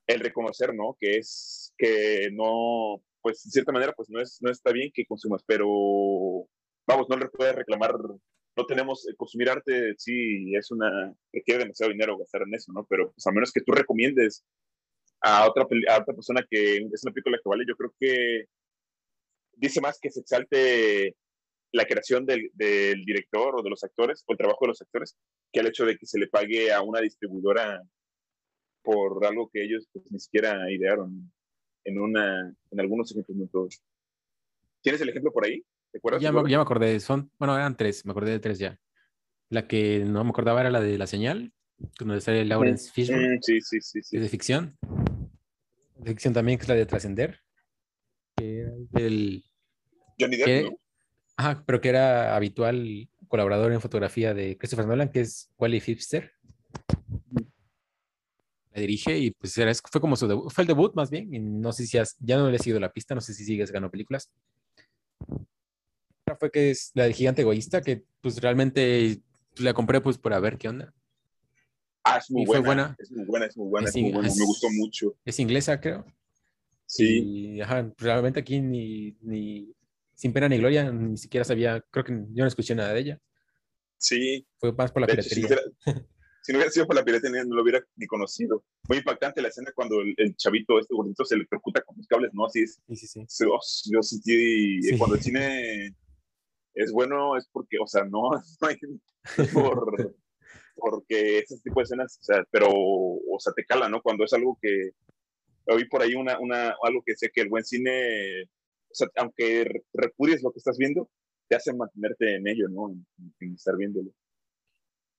[0.08, 0.96] el reconocer, ¿no?
[1.00, 5.06] Que es que no, pues de cierta manera, pues no, es, no está bien que
[5.06, 6.48] consumas, pero
[6.88, 7.94] vamos, no le puedes reclamar,
[8.58, 12.86] no tenemos, eh, consumir arte sí es una, requiere demasiado dinero gastar en eso, ¿no?
[12.90, 14.46] Pero pues a menos que tú recomiendes
[15.22, 18.46] a otra, a otra persona que es una película que vale, yo creo que
[19.54, 21.16] dice más que se exalte
[21.72, 25.18] la creación del, director o de los actores o el trabajo de los actores
[25.52, 27.82] que el hecho de que se le pague a una distribuidora
[28.82, 31.32] por algo que ellos pues, ni siquiera idearon
[31.84, 33.82] en, una, en algunos ejemplos.
[34.82, 35.64] ¿Tienes el ejemplo por ahí?
[35.96, 36.22] ¿Te acuerdas?
[36.22, 38.78] Ya, me, ya me acordé, son, bueno, eran tres, me acordé de tres ya.
[39.48, 41.54] La que no me acordaba era la de La Señal,
[41.98, 43.38] donde sale Lawrence Fishburne.
[43.38, 44.18] Mm, sí, sí, sí, sí.
[44.18, 44.78] De ficción.
[45.96, 47.40] De ficción también, que es la de Trascender.
[48.36, 49.46] Que era del...
[50.20, 50.78] Johnny Depp, ¿no?
[51.38, 56.34] Ajá, pero que era habitual colaborador en fotografía de Christopher Nolan, que es Wally Fipster.
[58.74, 61.40] La dirige y pues era, fue como su debut, fue el debut más bien, y
[61.40, 63.90] no sé si ya no le he seguido la pista, no sé si sigues ganando
[63.90, 64.30] películas.
[66.40, 69.22] Fue que es la de Gigante Egoísta, que pues realmente
[69.58, 70.92] la compré pues para ver qué onda.
[72.04, 74.30] Ah, es muy buena, Es muy buena, es muy buena, es, muy buena.
[74.30, 75.16] me gustó mucho.
[75.24, 76.04] Es inglesa, creo.
[76.88, 77.56] Sí.
[77.56, 79.72] Y, ajá, realmente aquí ni, ni,
[80.16, 83.22] sin pena ni gloria, ni siquiera sabía, creo que yo no escuché nada de ella.
[83.98, 84.48] Sí.
[84.58, 85.48] Fue más por la piratería.
[86.42, 88.64] si, no hubiera sido por la piratería, no lo hubiera ni conocido.
[88.90, 92.32] Muy impactante la escena cuando el, chavito, este gordito, se le percuta con los cables,
[92.34, 92.48] ¿no?
[92.48, 92.82] Así es.
[92.88, 93.46] Sí, sí, sí.
[93.46, 93.60] Oh,
[93.92, 95.96] yo sentí, cuando el cine
[96.76, 98.30] es bueno, es porque, o sea, no,
[98.62, 98.78] no hay
[99.54, 100.16] por,
[100.76, 104.02] porque ese tipo de escenas, o sea, pero, o sea, te cala, ¿no?
[104.02, 104.92] Cuando es algo que,
[105.68, 108.48] oí por ahí una, una, algo que sé que el buen cine
[108.96, 111.10] o sea, aunque repudies lo que estás viendo,
[111.50, 112.92] te hace mantenerte en ello, ¿no?
[113.42, 114.12] En, estar viéndolo.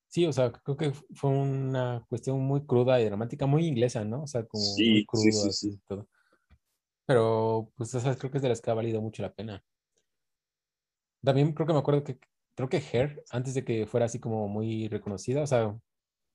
[0.09, 4.22] Sí, o sea, creo que fue una cuestión muy cruda y dramática, muy inglesa, ¿no?
[4.22, 5.80] O sea, como sí, muy crudo, sí, sí, sí.
[5.86, 6.09] todo.
[7.04, 9.62] Pero, pues, o sea, creo que es de las que ha valido mucho la pena.
[11.27, 12.20] También creo que me acuerdo que,
[12.55, 15.77] creo que Hair, antes de que fuera así como muy reconocida, o sea,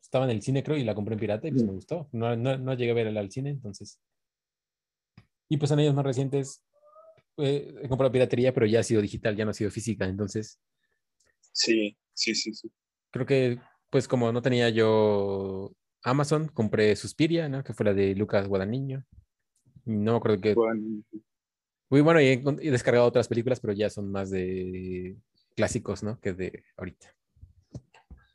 [0.01, 2.09] estaba en el cine, creo, y la compré en pirata y pues me gustó.
[2.11, 4.01] No, no, no llegué a verla al cine, entonces.
[5.47, 6.65] Y pues en años más recientes,
[7.37, 10.59] eh, he comprado piratería, pero ya ha sido digital, ya no ha sido física, entonces.
[11.53, 12.69] Sí, sí, sí, sí.
[13.11, 15.71] Creo que, pues como no tenía yo
[16.03, 17.63] Amazon, compré Suspiria, ¿no?
[17.63, 19.05] Que fue la de Lucas Guadagnino.
[19.85, 20.53] No me acuerdo qué.
[21.91, 25.17] Muy bueno, y he, descargado otras películas, pero ya son más de
[25.57, 26.21] clásicos, ¿no?
[26.21, 27.13] Que de ahorita.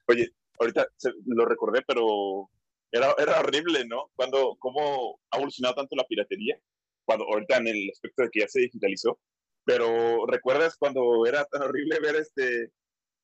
[0.09, 0.31] Oye,
[0.61, 0.87] ahorita
[1.25, 2.51] lo recordé, pero
[2.93, 4.11] era, era horrible, ¿no?
[4.15, 6.61] Cuando, cómo ha evolucionado tanto la piratería
[7.07, 9.19] cuando ahorita en el aspecto de que ya se digitalizó,
[9.65, 12.71] pero ¿recuerdas cuando era tan horrible ver este,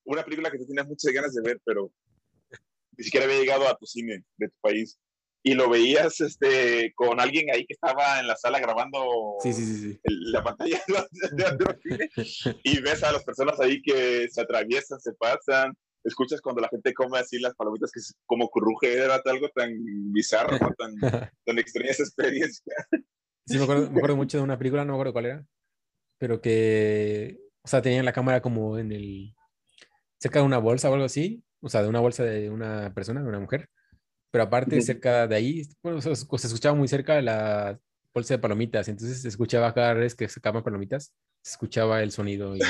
[0.04, 1.92] una película que tú tenías muchas ganas de ver, pero
[2.96, 4.98] ni siquiera había llegado a tu cine de tu país?
[5.44, 9.64] Y lo veías este, con alguien ahí que estaba en la sala grabando sí, sí,
[9.64, 12.10] sí, la pantalla de cine
[12.62, 16.94] y ves a las personas ahí que se atraviesan, se pasan, escuchas cuando la gente
[16.94, 19.72] come así las palomitas que como cruje, era algo tan
[20.12, 20.94] bizarro, tan,
[21.44, 22.74] tan extraña esa experiencia.
[23.46, 25.46] Sí, me acuerdo, me acuerdo mucho de una película, no me acuerdo cuál era,
[26.18, 29.34] pero que, o sea, tenían la cámara como en el,
[30.20, 33.22] cerca de una bolsa o algo así, o sea, de una bolsa de una persona,
[33.22, 33.68] de una mujer,
[34.32, 37.78] pero aparte cerca de ahí, bueno, se, escuchaba muy cerca de la
[38.14, 41.12] bolsa de palomitas, entonces se escuchaba cada vez que sacaban palomitas,
[41.42, 42.56] se escuchaba el sonido.
[42.56, 42.60] Y...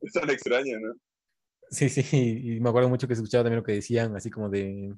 [0.00, 0.94] es tan extraño, ¿no?
[1.70, 2.04] Sí, sí,
[2.44, 4.94] y me acuerdo mucho que se escuchaba también lo que decían, así como de,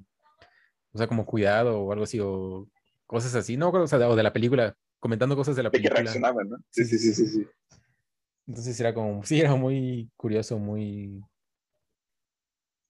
[0.93, 2.69] o sea, como cuidado o algo así, o
[3.07, 5.95] cosas así, no, o, sea, o de la película, comentando cosas de la película.
[5.95, 6.57] De que reaccionaban, ¿no?
[6.69, 7.47] Sí, sí, sí, sí, sí.
[8.45, 11.19] Entonces era como, sí, era muy curioso, muy...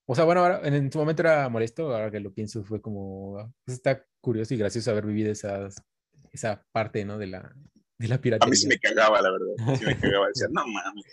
[0.08, 3.54] O sea, bueno, ahora, en, su momento era molesto, ahora que lo pienso fue como,
[3.66, 5.76] pues está curioso y gracioso haber vivido esas,
[6.32, 7.18] esa parte, ¿no?
[7.18, 7.54] De la,
[7.98, 8.48] de la piratería.
[8.48, 11.06] A mí sí me cagaba, la verdad, sí me cagaba, decía, no mames.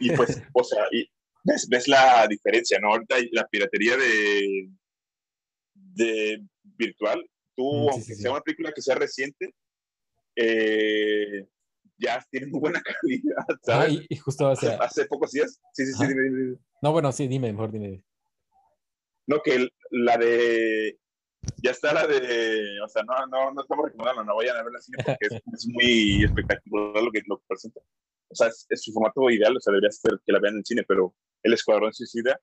[0.00, 1.06] Y pues, o sea, y
[1.44, 2.88] ves, ves la diferencia, ¿no?
[2.92, 4.70] Ahorita la piratería de,
[5.74, 7.22] de virtual,
[7.54, 9.54] tú, aunque sea una película que sea reciente,
[10.36, 11.46] eh,
[11.98, 13.44] ya tiene muy buena calidad.
[13.62, 14.00] ¿sabes?
[14.08, 15.60] y, justo hace, hace pocos días.
[15.74, 18.02] Sí, sí, sí, dime, No, bueno, sí, dime, mejor dime.
[19.28, 20.98] No, que la de.
[21.62, 22.80] Ya está la de.
[22.84, 25.42] O sea, no, no, no estamos recomendando, no vayan a ver la cine porque es,
[25.54, 27.80] es, muy espectacular lo que, lo que presenta.
[28.30, 30.58] O sea, es, es, su formato ideal, o sea, debería ser que la vean en
[30.58, 32.40] el cine, pero El Escuadrón Suicida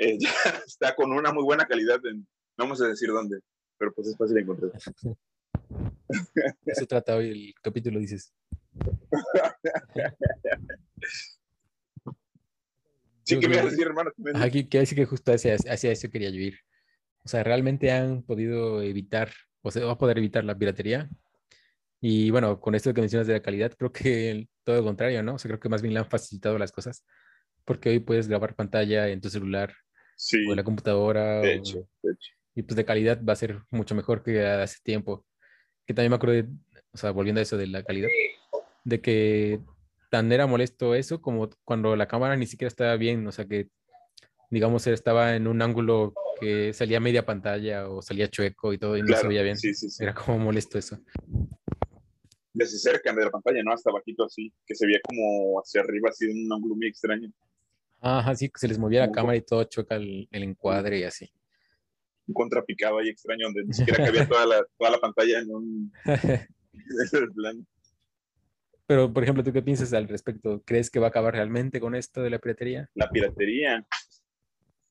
[0.00, 0.30] eh, ya
[0.66, 2.00] está con una muy buena calidad.
[2.06, 3.40] En, no vamos a decir dónde,
[3.78, 4.72] pero pues es fácil encontrar.
[6.64, 8.32] Eso trata hoy el capítulo, dices.
[13.34, 14.10] Sí, ¿qué me a decir, hermano?
[14.34, 16.58] Aquí, que decir que justo hacia, hacia, eso quería yo ir.
[17.24, 19.30] O sea, realmente han podido evitar,
[19.62, 21.08] o sea, va a poder evitar la piratería.
[22.00, 25.34] Y bueno, con esto que mencionas de la calidad, creo que todo lo contrario, ¿no?
[25.34, 27.04] O sea, creo que más bien le han facilitado las cosas.
[27.64, 29.74] Porque hoy puedes grabar pantalla en tu celular
[30.48, 31.40] o en la computadora.
[31.40, 32.32] De hecho, de hecho.
[32.54, 35.26] Y pues de calidad va a ser mucho mejor que hace tiempo.
[35.86, 36.48] Que también me acuerdo,
[36.92, 38.08] o sea, volviendo a eso de la calidad,
[38.84, 39.60] de que
[40.10, 43.68] tan era molesto eso como cuando la cámara ni siquiera estaba bien, o sea que
[44.50, 49.02] digamos estaba en un ángulo que salía media pantalla o salía chueco y todo y
[49.02, 49.56] no se veía bien.
[49.98, 50.98] Era como molesto eso.
[52.52, 53.72] Desde cerca de la pantalla, ¿no?
[53.72, 57.30] Hasta bajito así, que se veía como hacia arriba, así en un ángulo muy extraño.
[58.00, 61.30] Ajá, sí, que se les movía la cámara y todo choca el, encuadre y así.
[62.26, 65.92] Un contrapicado ahí extraño donde ni siquiera cabía toda la, toda la pantalla en un
[67.34, 67.66] plan.
[68.90, 70.64] Pero, por ejemplo, ¿tú qué piensas al respecto?
[70.66, 72.90] ¿Crees que va a acabar realmente con esto de la piratería?
[72.94, 73.86] La piratería.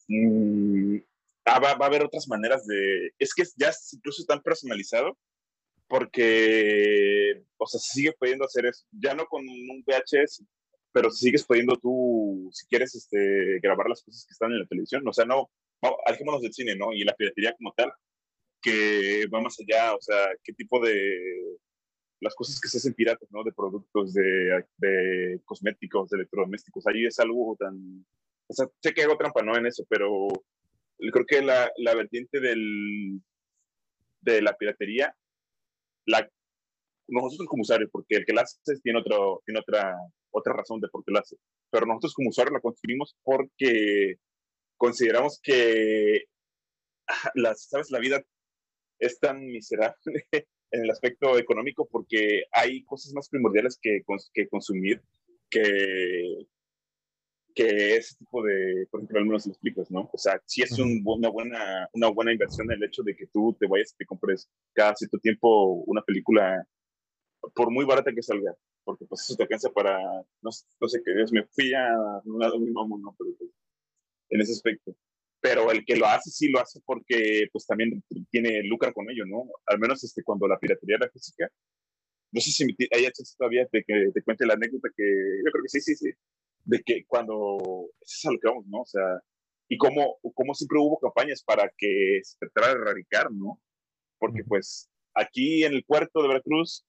[0.08, 1.00] Mm,
[1.44, 3.12] ah, va, a haber otras maneras de...
[3.20, 5.18] Es que ya incluso tan personalizado
[5.90, 8.86] porque, o sea, se sigue pudiendo hacer eso.
[8.90, 10.46] Ya no con un VHS,
[10.94, 15.06] pero sigues pudiendo tú, si quieres, este, grabar las cosas que están en la televisión.
[15.06, 15.50] O sea, no
[16.06, 16.94] alejémonos del cine, ¿no?
[16.94, 17.92] Y la piratería como tal,
[18.62, 21.58] que va más allá, o sea, qué tipo de
[22.22, 23.44] las cosas que se hacen piratas, ¿no?
[23.44, 26.86] De productos, de, de cosméticos, de electrodomésticos.
[26.88, 28.06] Ahí es algo tan...
[28.48, 29.56] O sea, sé que hago trampa, ¿no?
[29.56, 30.28] En eso, pero
[31.12, 33.22] creo que la, la vertiente del,
[34.22, 35.16] de la piratería,
[36.06, 36.30] la,
[37.08, 39.96] nosotros como usuarios, porque el que la hace tiene, otro, tiene otra,
[40.32, 41.38] otra razón de por qué la hace,
[41.72, 44.18] pero nosotros como usuarios la construimos porque
[44.78, 46.26] consideramos que,
[47.36, 47.92] las, ¿sabes?
[47.92, 48.22] La vida
[49.00, 50.28] es tan miserable
[50.72, 54.04] en el aspecto económico porque hay cosas más primordiales que,
[54.34, 55.02] que consumir
[55.50, 56.48] que,
[57.56, 60.10] que ese tipo de, por ejemplo, al menos lo explicas, ¿no?
[60.14, 63.56] O sea, si es un, una, buena, una buena inversión el hecho de que tú
[63.60, 66.66] te vayas y te compres cada cierto tiempo una película,
[67.56, 68.54] por muy barata que salga,
[68.84, 70.50] porque pues eso te alcanza para, no,
[70.80, 71.88] no sé qué, Dios me fui a
[72.26, 73.16] un lado muy mamón, ¿no?
[73.18, 73.50] Pero pues,
[74.30, 74.96] en ese aspecto
[75.42, 79.26] pero el que lo hace sí lo hace porque pues también tiene lucra con ello,
[79.26, 79.46] ¿no?
[79.66, 81.50] Al menos este, cuando la piratería era física.
[82.32, 85.64] No sé si hay acceso todavía de que te cuente la anécdota que yo creo
[85.64, 86.12] que sí, sí, sí,
[86.66, 88.82] de que cuando, eso es a lo que vamos, ¿no?
[88.82, 89.20] O sea,
[89.68, 93.60] y cómo, cómo siempre hubo campañas para que se tratara de erradicar, ¿no?
[94.20, 96.86] Porque pues aquí en el puerto de Veracruz,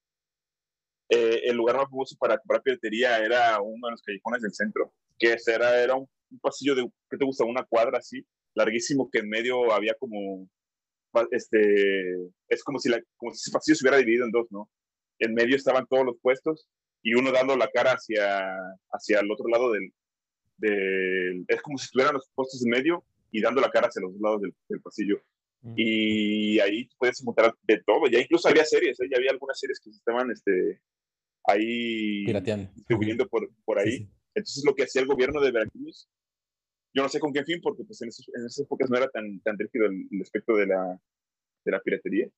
[1.08, 4.92] eh, el lugar más famoso para comprar piratería era uno de los callejones del centro,
[5.18, 7.44] que era, era un, un pasillo de, ¿qué te gusta?
[7.44, 8.24] Una cuadra así,
[8.54, 10.48] larguísimo que en medio había como,
[11.30, 12.14] este,
[12.48, 14.70] es como si, la, como si ese pasillo se hubiera dividido en dos, ¿no?
[15.18, 16.68] En medio estaban todos los puestos
[17.02, 18.56] y uno dando la cara hacia,
[18.92, 19.92] hacia el otro lado del,
[20.58, 24.12] del es como si estuvieran los puestos en medio y dando la cara hacia los
[24.12, 25.22] dos lados del, pasillo.
[25.76, 28.06] Y ahí puedes encontrar de todo.
[28.10, 29.08] Ya incluso había series, ¿eh?
[29.10, 30.80] ya había algunas series que se estaban este,
[31.44, 32.24] ahí
[32.74, 34.08] distribuyendo por, por ahí.
[34.34, 36.08] Entonces lo que hacía el gobierno de Veracruz
[36.92, 39.58] yo no sé con qué fin, porque pues en, esas épocas no era tan, tan
[39.58, 41.00] rígido el, aspecto de la,
[41.64, 42.28] de la piratería,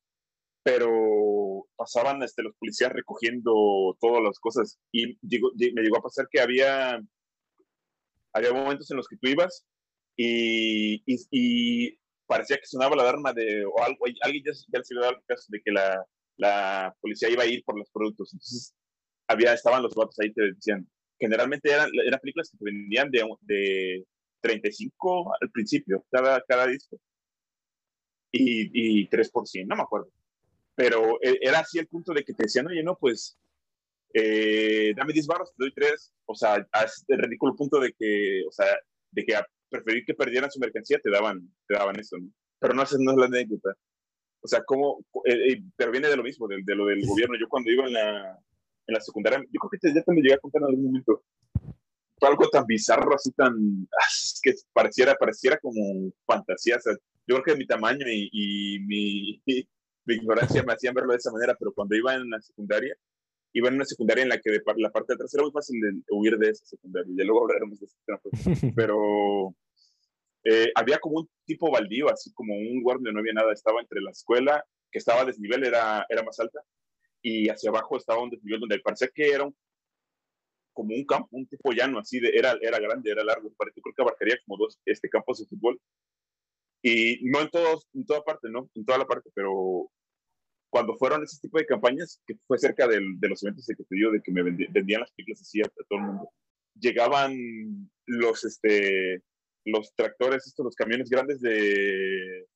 [0.63, 6.39] pero pasaban este, los policías recogiendo todas las cosas y me llegó a pasar que
[6.39, 7.01] había,
[8.33, 9.65] había momentos en los que tú ibas
[10.15, 15.07] y, y, parecía que sonaba la alarma de, o algo, alguien ya, ya se había
[15.07, 16.05] dado el caso de que la,
[16.37, 18.33] la policía iba a ir por los productos.
[18.33, 18.73] Entonces,
[19.27, 20.87] había, estaban los vatos ahí que decían,
[21.19, 24.05] generalmente eran, eran películas que vendían de, de
[24.43, 26.97] 35 al principio, cada, cada disco.
[28.31, 29.31] Y, y 3
[29.65, 30.09] no me acuerdo.
[30.75, 33.37] Pero e, era así el punto de que te decían, oye, no, pues,
[34.13, 36.13] eh, dame 10 barros, te doy 3.
[36.25, 38.67] O sea, es el ridículo punto de que, o sea,
[39.11, 42.29] de que a preferir que perdieran su mercancía te daban, te daban eso, ¿no?
[42.59, 43.75] Pero no, no es la anécdota.
[44.41, 47.37] O sea, cómo, eh, eh, pero viene de lo mismo, de, de lo del gobierno.
[47.39, 48.39] Yo cuando iba en la,
[48.87, 51.23] en la secundaria, yo creo que ya te me llegué a contar en algún momento,
[52.27, 53.53] algo tan bizarro, así tan,
[54.43, 56.77] que pareciera, pareciera como fantasía.
[57.27, 59.41] yo creo que mi tamaño y, mi,
[60.05, 62.95] de ignorancia me hacían verlo de esa manera, pero cuando iba en la secundaria,
[63.53, 65.79] iba en una secundaria en la que de la parte de atrás era muy fácil
[65.79, 68.33] de huir de esa secundaria, y luego hablaremos de ese pues.
[68.75, 69.55] pero
[70.43, 73.81] eh, había como un tipo baldío, así como un lugar donde no había nada, estaba
[73.81, 76.61] entre la escuela, que estaba a desnivel, era, era más alta,
[77.21, 79.49] y hacia abajo estaba un desnivel donde parecía que era
[80.73, 83.95] como un campo, un tipo llano, así de, era, era grande, era largo, yo creo
[83.95, 85.79] que abarcaría como dos este, campos de fútbol.
[86.81, 88.69] Y no en, todos, en toda parte, ¿no?
[88.75, 89.89] En toda la parte, pero
[90.69, 93.95] cuando fueron ese tipo de campañas, que fue cerca del, de los eventos que te
[93.95, 96.29] digo, de que me vendían las películas así a, todo el mundo,
[96.77, 99.21] llegaban los, este,
[99.65, 102.47] los tractores, estos, los camiones grandes de,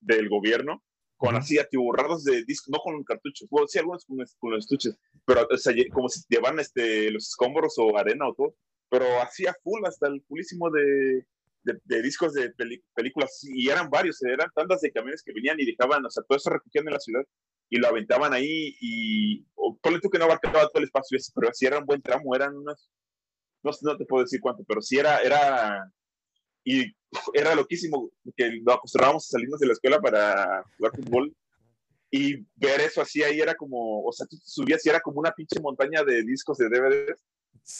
[0.00, 0.82] del gobierno,
[1.24, 4.98] con así atiborrados de discos, no con cartuchos, bueno, sí, algunos con, con los estuches,
[5.24, 8.54] pero o sea, como si llevan este, los escombros o arena o todo,
[8.90, 11.24] pero hacía full hasta el pulísimo de,
[11.62, 12.52] de, discos de
[12.94, 16.36] películas, y eran varios, eran tantas de camiones que venían y dejaban, o sea, todo
[16.36, 17.24] eso recogían en la ciudad
[17.70, 21.32] y lo aventaban ahí y, o, ponle tú que no abarcaba todo el espacio ese,
[21.34, 22.90] pero sí era un buen tramo, eran unas,
[23.62, 25.90] no, no te puedo decir cuánto, pero sí era, era,
[26.64, 26.92] y
[27.34, 31.36] era loquísimo, que nos acostumbrábamos a salirnos de la escuela para jugar fútbol
[32.10, 35.32] y ver eso así ahí era como, o sea, tú subías y era como una
[35.32, 37.24] pinche montaña de discos de DVDs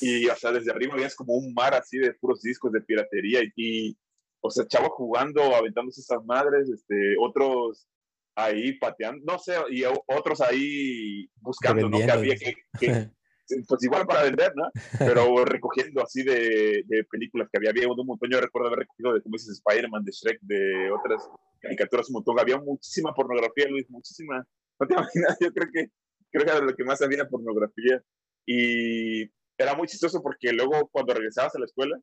[0.01, 3.41] y, o sea, desde arriba veías como un mar así de puros discos de piratería
[3.55, 3.97] y,
[4.41, 7.87] o sea, chavos jugando, aventándose esas madres, este, otros
[8.35, 11.99] ahí pateando, no sé, y otros ahí buscando, ¿no?
[11.99, 12.55] Que había que,
[13.69, 14.71] pues igual para vender, ¿no?
[14.99, 19.15] Pero recogiendo así de, de, películas que había, había un montón, yo recuerdo haber recogido
[19.15, 21.29] de, como dices, Spider-Man, de Shrek, de otras
[21.61, 24.47] caricaturas un montón, había muchísima pornografía, Luis, muchísima,
[24.81, 25.91] no te imaginas, yo creo que,
[26.31, 28.03] creo que era lo que más había pornografía,
[28.47, 29.23] y
[29.57, 31.99] era muy chistoso porque luego cuando regresabas a la escuela,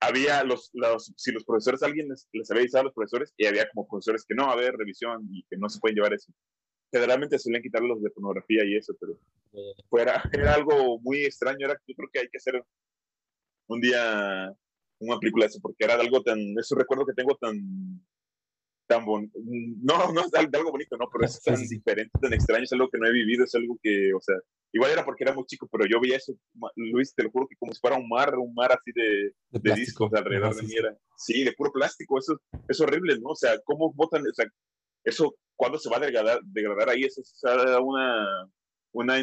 [0.00, 3.68] había los, los si los profesores, alguien les, había avisado a los profesores, y había
[3.70, 6.32] como profesores que no, a ver, revisión, y que no se pueden llevar eso.
[6.92, 9.18] Generalmente suelen quitar los de pornografía y eso, pero
[9.88, 12.62] fuera, era algo muy extraño, era, yo creo que hay que hacer
[13.68, 14.54] un día
[15.00, 17.56] una película de eso, porque era algo tan, eso recuerdo que tengo tan,
[18.86, 22.72] tan bonito, no, no es algo bonito, no, pero es tan diferente, tan extraño, es
[22.72, 24.36] algo que no he vivido, es algo que, o sea,
[24.74, 26.32] Igual era porque era muy chico, pero yo veía eso,
[26.76, 29.74] Luis, te lo juro que como si fuera un mar, un mar así de, de,
[29.74, 30.74] discos alrededor de mí.
[30.74, 33.30] Era, sí, de puro plástico, eso es horrible, ¿no?
[33.30, 34.22] O sea, ¿cómo botan?
[34.22, 34.46] O sea,
[35.04, 37.04] eso, ¿cuándo se va a degradar, degradar ahí?
[37.04, 37.40] Eso es
[37.80, 38.48] una,
[38.92, 39.22] una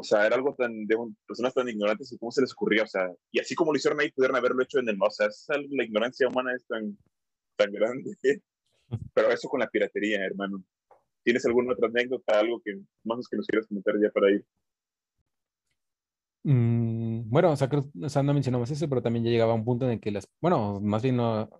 [0.00, 0.96] o sea, era algo tan, de
[1.26, 2.84] personas tan ignorantes, ¿cómo se les ocurría?
[2.84, 4.96] O sea, y así como lo hicieron ahí, pudieron haberlo hecho en el.
[5.00, 5.28] O sea,
[5.70, 6.96] la ignorancia humana es tan,
[7.56, 8.16] tan grande.
[9.14, 10.64] Pero eso con la piratería, hermano.
[11.22, 14.44] ¿Tienes alguna otra anécdota, algo que más que nos quieras comentar ya para ir?
[16.44, 17.68] Mm, bueno, o sea,
[18.02, 20.26] o sea, no mencionamos eso, pero también ya llegaba un punto en el que las,
[20.40, 21.50] bueno, más bien no,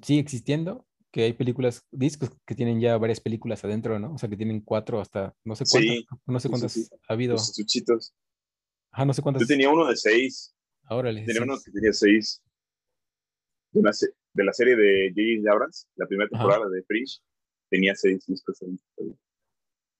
[0.00, 4.14] sigue existiendo, que hay películas, discos que tienen ya varias películas adentro, ¿no?
[4.14, 7.34] O sea, que tienen cuatro hasta, no sé cuántas, no sé cuántas ha habido.
[7.34, 8.12] Los estuchitos.
[8.90, 9.42] Ajá, no sé cuántas.
[9.42, 10.56] Yo tenía uno de seis.
[10.82, 12.42] Ahora Tenía uno que tenía seis.
[13.70, 15.52] De, de la serie de J.J.
[15.52, 17.20] Abrams, la primera temporada de Fringe
[17.70, 18.58] tenía seis discos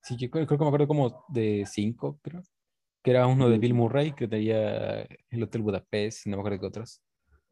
[0.03, 2.43] Sí, yo creo, que me acuerdo como de cinco, creo.
[3.05, 6.67] Que era uno de Bill Murray, que tenía el Hotel Budapest, no me acuerdo de
[6.67, 7.01] otros.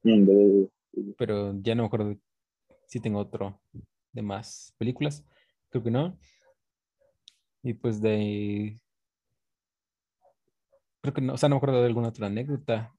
[0.03, 0.65] Mm,
[1.17, 2.17] Pero ya no me acuerdo
[2.93, 3.59] si tengo otro
[4.13, 5.25] de más películas.
[5.71, 6.19] Creo que no.
[7.63, 8.79] Y pues de.
[11.01, 12.95] Creo que no, o sea, no me acuerdo de alguna otra anécdota.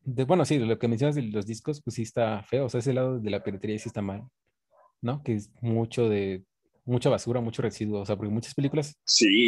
[0.00, 2.66] De, bueno, sí, lo que mencionas de los discos, pues sí está feo.
[2.66, 4.26] O sea, ese lado de la piratería sí está mal.
[5.02, 5.22] ¿no?
[5.22, 6.44] Que es mucho de,
[6.86, 8.96] mucha basura, mucho residuo, o sea, porque muchas películas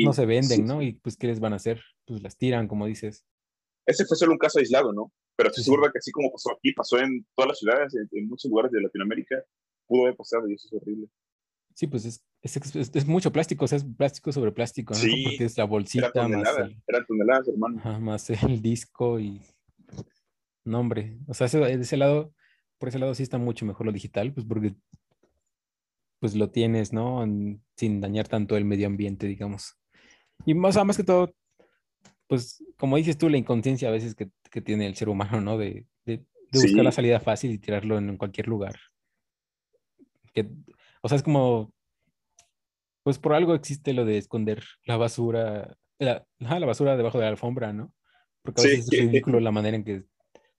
[0.04, 0.82] no se venden, ¿no?
[0.82, 1.80] Y pues, ¿qué les van a hacer?
[2.04, 3.24] Pues las tiran, como dices.
[3.86, 5.10] Ese fue solo un caso aislado, ¿no?
[5.36, 8.50] Pero estoy seguro que así como pasó aquí, pasó en todas las ciudades, en, muchos
[8.50, 9.36] lugares de Latinoamérica,
[9.86, 11.08] pudo haber pasado y eso es horrible.
[11.74, 15.00] Sí, pues es, es, es, mucho plástico, o sea, es plástico sobre plástico, ¿no?
[15.00, 16.10] Sí, Porque es la bolsita.
[16.14, 16.56] Era más
[16.86, 17.78] eran toneladas, hermano.
[17.78, 19.42] Ajá, más el disco y...
[20.64, 22.32] No, hombre, o sea, ese, de ese lado,
[22.78, 24.74] por ese lado sí está mucho mejor lo digital, pues porque
[26.18, 27.24] pues lo tienes, ¿no?
[27.76, 29.76] sin dañar tanto el medio ambiente, digamos.
[30.44, 31.34] Y más, más que todo,
[32.26, 35.58] pues como dices tú, la inconsciencia a veces que, que tiene el ser humano, ¿no?
[35.58, 38.74] De, de, buscar la salida fácil y tirarlo en, cualquier lugar.
[40.32, 40.48] Que,
[41.02, 41.74] o sea, es como,
[43.02, 47.30] pues por algo existe lo de esconder la basura, la, la basura debajo de la
[47.32, 47.92] alfombra, ¿no?
[48.40, 50.04] Porque a veces es ridículo la manera en que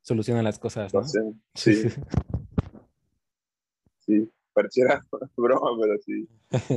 [0.02, 0.94] solucionan las cosas.
[0.94, 1.02] ¿no?
[1.56, 1.90] Sí.
[3.98, 5.04] sí pareciera
[5.38, 6.28] broma, pero así,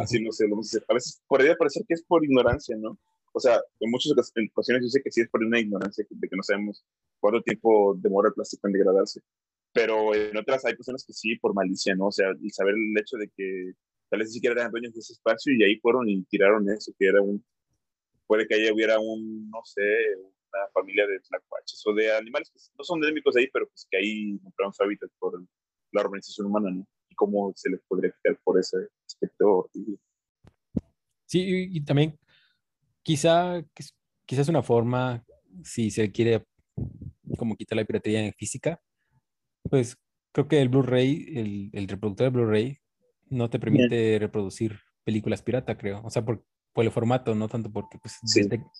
[0.01, 0.47] así no sé,
[0.89, 2.99] a veces podría parecer que es por ignorancia, ¿no?
[3.33, 6.37] O sea, en muchas ocasiones yo sé que sí es por una ignorancia de que
[6.37, 6.85] no sabemos
[7.21, 9.21] cuánto tiempo demora el plástico en degradarse,
[9.73, 12.07] pero en otras hay personas que sí por malicia, ¿no?
[12.07, 13.73] O sea, y saber el hecho de que
[14.09, 16.93] tal vez ni siquiera eran dueños de ese espacio y ahí fueron y tiraron eso,
[16.99, 17.45] que era un,
[18.27, 19.83] puede que ahí hubiera un, no sé,
[20.53, 23.99] una familia de tlacuaches o de animales que no son endémicos ahí, pero pues que
[23.99, 25.41] ahí encontraron su hábitat por
[25.93, 26.87] la organización humana, ¿no?
[27.09, 28.77] Y cómo se les podría quitar por ese
[29.07, 29.71] aspecto.
[31.27, 32.19] Sí, y, también
[33.03, 33.65] quizá,
[34.27, 35.25] quizás una forma,
[35.65, 36.45] si se quiere
[37.37, 38.81] como quitar la piratería en física,
[39.69, 39.97] pues
[40.33, 42.79] creo que el Blu-ray, el, el, reproductor de Blu-ray,
[43.29, 46.03] no te permite reproducir películas pirata, creo.
[46.05, 48.17] O sea, por, por el formato, no tanto porque, pues,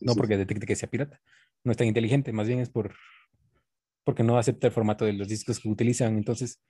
[0.01, 1.21] no porque detecte que sea pirata.
[1.65, 2.95] No es tan inteligente, más bien es por
[4.05, 6.17] porque no acepta el formato de los discos que utilizan.
[6.17, 6.61] Entonces,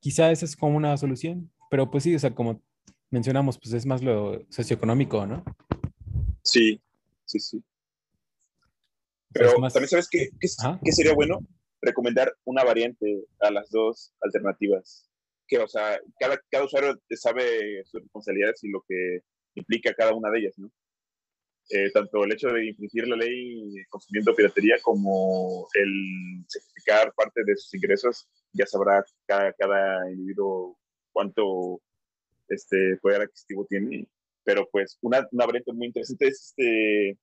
[0.00, 2.62] quizá esa es como una solución, pero pues sí, o sea, como
[3.10, 5.44] mencionamos, pues es más lo socioeconómico, ¿no?
[6.42, 6.80] Sí,
[7.30, 7.64] sí, sí.
[9.32, 11.38] Pero también sabes qué, qué, sería bueno
[11.80, 15.08] recomendar una variante a las dos alternativas.
[15.46, 19.20] Que, o sea, cada, cada usuario sabe sus responsabilidades y lo que
[19.54, 20.70] implica cada una de ellas, ¿no?
[21.72, 27.56] Eh, tanto el hecho de infringir la ley consumiendo piratería como el sacrificar parte de
[27.56, 30.76] sus ingresos, ya sabrá cada, cada individuo
[31.12, 31.80] cuánto
[32.48, 34.08] este, poder adquisitivo tiene.
[34.50, 37.16] Pero pues una, una variante muy interesante es este,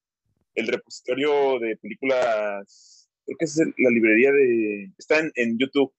[0.55, 4.93] el repositorio de películas, creo que es la librería de...
[4.97, 5.93] Está en, en YouTube,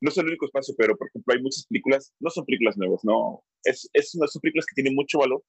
[0.00, 3.00] no es el único espacio, pero por ejemplo hay muchas películas, no son películas nuevas,
[3.02, 5.42] no, es, es, son películas que tienen mucho valor,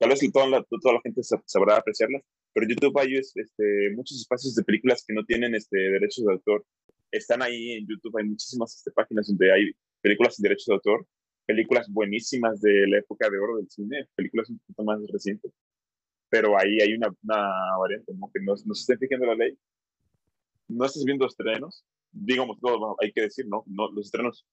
[0.00, 2.22] tal vez toda la, toda la gente sabrá apreciarlas,
[2.52, 6.32] pero en YouTube hay este, muchos espacios de películas que no tienen este, derechos de
[6.32, 6.66] autor.
[7.12, 9.70] Están ahí en YouTube, hay muchísimas este, páginas donde hay
[10.00, 11.06] películas sin derechos de autor,
[11.46, 15.52] películas buenísimas de la época de oro del cine, películas un poquito más recientes.
[16.28, 18.30] Pero ahí hay una, una variante, ¿no?
[18.32, 19.56] Que no, no se está fijando la ley.
[20.68, 21.84] No estás viendo estrenos,
[22.14, 23.64] digamos, todo, hay que decir, ¿no?
[23.66, 24.46] no los estrenos,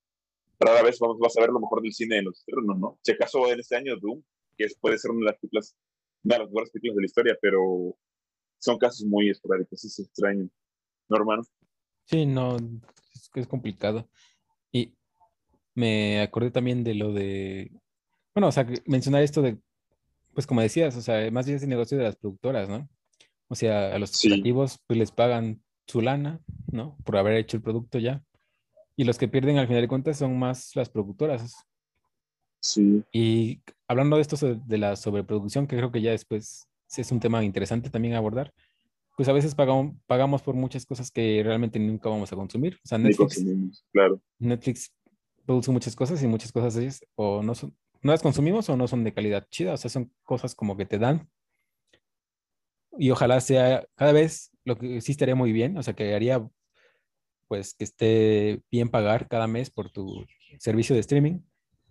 [0.60, 3.00] rara vez vamos, vas a ver lo mejor del cine en los estrenos, ¿no?
[3.02, 4.22] Si acaso en este año Doom,
[4.58, 5.76] que puede ser una de las películas,
[6.24, 7.96] una de las mejores películas de la historia, pero
[8.60, 10.50] son casos muy esporádicos, es extraño.
[11.10, 11.44] ¿No, hermano?
[12.06, 14.08] Sí, no, es, es complicado.
[15.76, 17.72] Me acordé también de lo de,
[18.34, 19.58] bueno, o sea, mencionar esto de,
[20.34, 22.90] pues como decías, o sea, más bien es el negocio de las productoras, ¿no?
[23.48, 26.40] O sea, a los creativos pues les pagan su lana,
[26.72, 26.98] ¿no?
[27.04, 28.24] Por haber hecho el producto ya.
[28.96, 31.56] Y los que pierden al final de cuentas son más las productoras.
[32.62, 33.04] Sí.
[33.12, 37.44] Y hablando de esto de la sobreproducción, que creo que ya después es un tema
[37.44, 38.54] interesante también abordar,
[39.18, 42.76] pues a veces pagamos, pagamos por muchas cosas que realmente nunca vamos a consumir.
[42.76, 43.44] O sea, Netflix,
[43.92, 44.22] claro.
[44.40, 44.94] Netflix
[45.46, 48.78] produce muchas cosas y muchas cosas de ellas o no son, no las consumimos o
[48.78, 49.74] no son de calidad chida.
[49.74, 51.30] O sea, son cosas como que te dan.
[52.98, 56.46] Y ojalá sea cada vez lo que sí estaría muy bien, o sea, que haría
[57.48, 60.26] pues que esté bien pagar cada mes por tu
[60.58, 61.40] servicio de streaming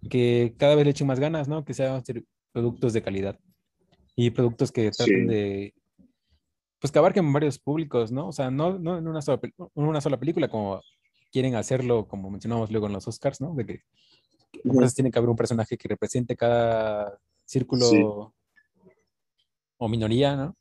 [0.08, 1.64] que cada vez le echen más ganas, ¿no?
[1.64, 2.02] Que sean
[2.52, 3.38] productos de calidad
[4.16, 5.74] y productos que traten de,
[6.80, 8.28] pues que abarquen varios públicos, ¿no?
[8.28, 9.40] O sea, no, no en, una sola,
[9.74, 10.80] una sola película como
[11.30, 13.54] quieren hacerlo, como mencionamos luego en los Oscars, ¿no?
[13.54, 13.82] De que
[14.94, 18.34] tiene que haber un personaje que represente cada círculo
[19.78, 20.56] o minoría, ¿no?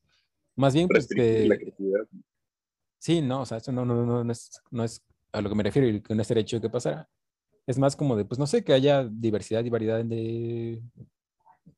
[0.56, 1.74] Más bien, pues que...
[2.98, 5.02] Sí, no, o sea, eso no, no, no, no, es, no es
[5.32, 7.10] a lo que me refiero y que no es derecho que pasara
[7.70, 10.82] es más como de, pues no sé, que haya diversidad y variedad de,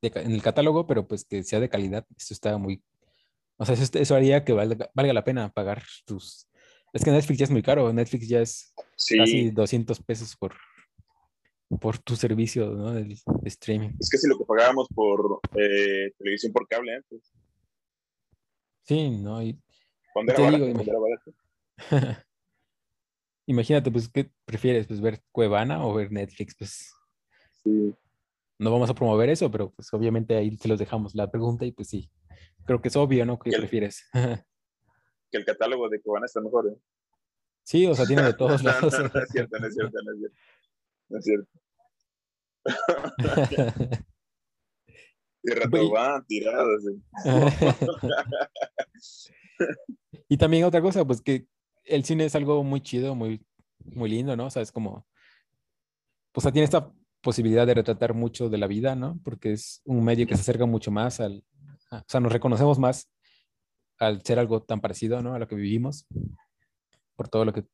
[0.02, 2.06] en el catálogo, pero pues que sea de calidad.
[2.18, 2.82] Eso está muy...
[3.58, 6.48] O sea, eso, haría que valga, la pena pagar tus...
[6.94, 7.92] Es que Netflix ya es muy caro.
[7.94, 8.74] Netflix ya es
[9.18, 10.54] casi 200 pesos por,
[11.80, 12.92] por tu servicio ¿no?
[12.94, 13.92] de, streaming.
[14.00, 17.32] Es que si lo que pagábamos por eh, televisión por cable antes.
[18.84, 19.42] Sí, ¿no?
[19.42, 19.58] Y,
[20.14, 21.34] ¿Cuándo era, barato?
[23.46, 24.88] Imagínate, pues, ¿qué prefieres?
[24.88, 26.94] Pues ver Cuevana o ver Netflix, pues.
[27.64, 27.94] Sí.
[28.60, 31.72] No vamos a promover eso, pero pues obviamente ahí se los dejamos la pregunta y
[31.72, 32.12] pues sí.
[32.66, 33.40] Creo que es obvio, ¿no?
[33.40, 34.08] ¿Qué prefieres?
[35.32, 36.76] que el catálogo de Cuevana está mejor, ¿eh?
[37.64, 38.92] Sí, o sea, tiene de todos lados.
[38.92, 40.38] no, es cierto, no es cierto, no es cierto.
[41.10, 41.50] No es cierto.
[45.44, 46.84] y rato van tirados.
[50.30, 51.48] y también otra cosa, pues que
[51.86, 53.46] el cine es algo muy chido, muy,
[53.86, 54.48] muy lindo, ¿no?
[54.48, 55.08] O sea, es como,
[56.32, 59.20] pues tiene esta posibilidad de retratar mucho de la vida, ¿no?
[59.24, 61.44] Porque es un medio que se acerca mucho más al,
[61.92, 63.10] o sea, nos reconocemos más
[64.02, 65.36] al ser algo tan parecido, ¿no?
[65.36, 66.08] A lo que vivimos,
[67.16, 67.66] por todo lo que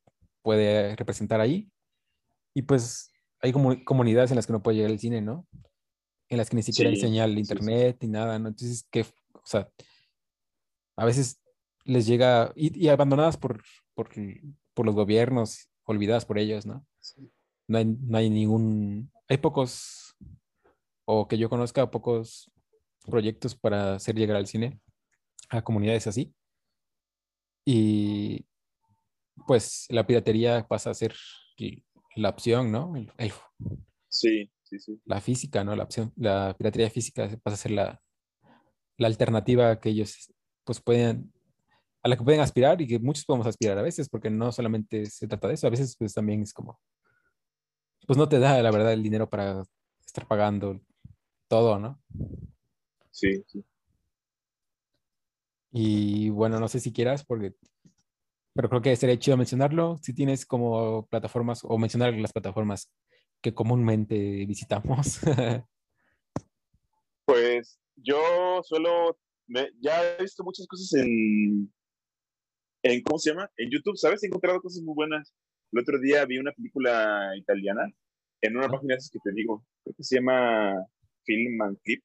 [0.41, 1.71] puede representar ahí.
[2.53, 5.47] Y pues hay comunidades en las que no puede llegar el cine, ¿no?
[6.27, 8.49] En las que ni siquiera enseña el internet ni nada, ¿no?
[8.49, 9.69] Entonces, que, o sea,
[10.97, 11.39] a veces
[11.85, 13.63] les llega, y abandonadas por,
[13.93, 14.09] por,
[14.73, 16.85] por los gobiernos, olvidadas por ellos, ¿no?
[17.67, 20.17] No hay, no hay ningún, hay pocos,
[21.05, 22.51] o que yo conozca pocos
[23.05, 24.81] proyectos para hacer llegar al cine
[25.49, 26.33] a comunidades así.
[27.65, 28.45] Y
[29.45, 31.13] pues la piratería pasa a ser
[32.15, 32.93] la opción, ¿no?
[34.07, 35.01] sí, sí, sí.
[35.05, 35.75] La física, ¿no?
[35.75, 38.01] La opción, la piratería física pasa a ser la,
[38.97, 40.33] la alternativa que ellos
[40.63, 41.31] pues pueden
[42.03, 45.05] a la que pueden aspirar y que muchos podemos aspirar a veces, porque no solamente
[45.07, 46.79] se trata de eso, a veces pues también es como,
[48.05, 49.63] pues no te da la verdad el dinero para
[50.05, 50.79] estar pagando
[51.49, 52.01] todo, ¿no?
[53.11, 53.65] Sí, sí.
[55.79, 57.53] Y bueno, no sé si quieras, porque,
[58.55, 62.91] pero creo que sería chido mencionarlo, si tienes como plataformas o mencionar las plataformas
[63.43, 64.15] que comúnmente
[64.47, 65.19] visitamos.
[67.25, 68.19] pues yo
[68.63, 69.19] suelo,
[69.79, 71.71] ya he visto muchas cosas en,
[72.81, 73.47] en, ¿cómo se llama?
[73.55, 74.23] En YouTube, ¿sabes?
[74.23, 75.31] He encontrado cosas muy buenas.
[75.71, 77.87] El otro día vi una película italiana
[78.41, 80.73] en una página que te digo, creo que se llama
[81.23, 82.03] Film and Clip.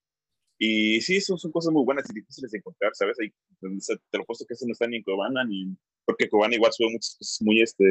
[0.64, 3.16] Y sí, son, son cosas muy buenas y difíciles de encontrar, ¿sabes?
[3.16, 6.92] Te lo puesto que eso no está ni en Cobana, ni porque Cobana igual sube
[6.92, 7.84] muchas cosas muy este,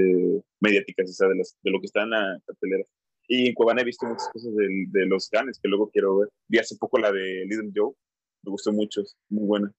[0.62, 2.86] mediáticas, o sea, de, las, de lo que está en la cartelera.
[3.28, 6.30] Y en Cobana he visto muchas cosas de, de los ganes que luego quiero ver.
[6.48, 7.94] Vi hace poco la de Little Joe,
[8.44, 9.74] me gustó mucho, muy buena.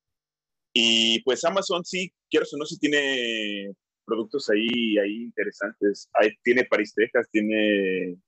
[0.74, 3.72] Y pues Amazon sí, quiero o no, si tiene
[4.04, 6.10] productos ahí, ahí interesantes.
[6.12, 8.18] Ahí tiene Paris, Texas, tiene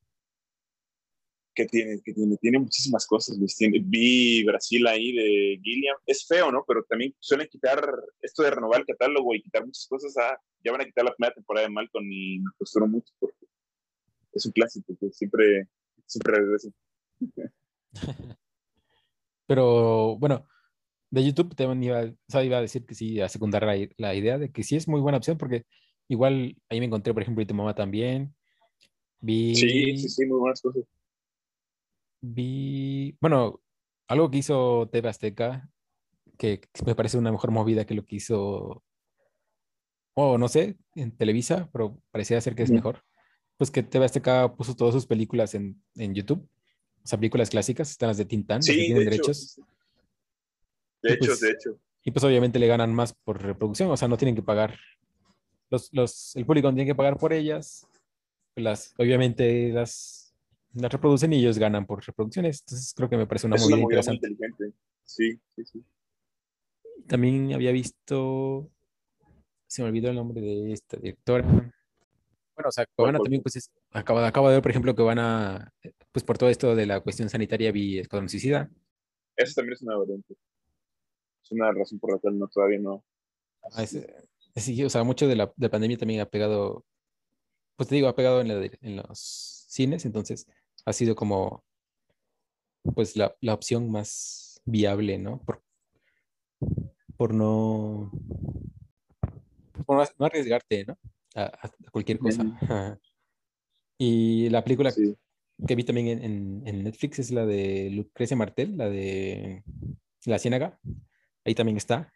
[1.54, 3.38] que tiene, que tiene, tiene muchísimas cosas.
[3.38, 5.96] vi Brasil ahí de Gilliam.
[6.06, 6.64] Es feo, ¿no?
[6.66, 7.84] Pero también suelen quitar
[8.20, 10.14] esto de renovar el catálogo y quitar muchas cosas.
[10.18, 13.46] Ah, ya van a quitar la primera temporada de Malcolm y me costó mucho porque
[14.32, 15.68] es un clásico que siempre,
[16.06, 16.68] siempre regresa.
[19.46, 20.46] Pero bueno,
[21.10, 23.64] de YouTube también iba, iba a decir que sí, a secundar
[23.96, 25.64] la, idea de que sí es muy buena opción porque
[26.08, 28.34] igual ahí me encontré, por ejemplo, y tu mamá también.
[29.20, 30.84] Vi, sí, sí, sí, muy buenas cosas.
[32.26, 33.60] Vi, bueno,
[34.08, 35.68] algo que hizo TV Azteca,
[36.38, 38.82] que me parece una mejor movida que lo que hizo,
[40.14, 43.04] o no sé, en Televisa, pero parecía ser que es mejor.
[43.58, 46.48] Pues que TV Azteca puso todas sus películas en, en YouTube.
[47.04, 49.60] O sea, películas clásicas, están las de Tintán, sí, que tienen derechos.
[51.02, 51.78] De hecho, pues, de hecho.
[52.04, 54.78] Y pues obviamente le ganan más por reproducción, o sea, no tienen que pagar.
[55.68, 57.86] Los, los, el público no tiene que pagar por ellas.
[58.56, 60.23] Las, obviamente las,
[60.74, 62.60] las reproducen y ellos ganan por reproducciones.
[62.60, 64.26] Entonces creo que me parece una muy interesante.
[64.28, 64.76] inteligente.
[65.04, 65.84] Sí, sí, sí.
[67.06, 68.70] También había visto,
[69.66, 71.44] se me olvidó el nombre de esta directora.
[71.46, 75.18] Bueno, o sea, Cobana también, pues, es, acaba, acaba de ver, por ejemplo, que van
[75.18, 75.72] a,
[76.12, 78.70] pues, por todo esto de la cuestión sanitaria, vi Escuadrón Suicida.
[79.36, 80.36] Eso también es una variante
[81.44, 83.04] es una razón por la cual no todavía no.
[83.72, 86.84] Ah, sí, o sea, mucho de la, pandemia también ha pegado,
[87.76, 90.46] pues te digo, ha pegado en, los cines, entonces
[90.84, 91.64] ha sido como,
[92.94, 95.40] pues la, opción más viable, ¿no?
[95.42, 95.62] Por,
[97.16, 98.10] por no,
[99.86, 100.98] por no, arriesgarte, ¿no?
[101.34, 102.44] A, cualquier cosa.
[103.98, 104.92] y la película
[105.66, 109.62] que vi también en, en, Netflix es la de Lucrecia Martel, la de
[110.26, 110.78] La Ciénaga.
[111.44, 112.12] Ahí también está,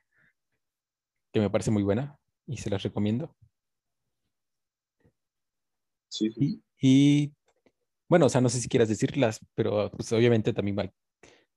[1.33, 3.37] que me parece muy buena y se las recomiendo.
[6.09, 6.63] Sí.
[6.81, 7.33] Y,
[8.09, 10.91] bueno, o sea, no sé si quieras decirlas, pero pues obviamente también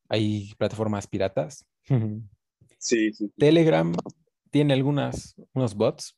[0.09, 1.65] hay, plataformas piratas.
[2.77, 3.31] Sí, sí.
[3.37, 3.93] Telegram
[4.49, 6.17] tiene algunas, unos bots.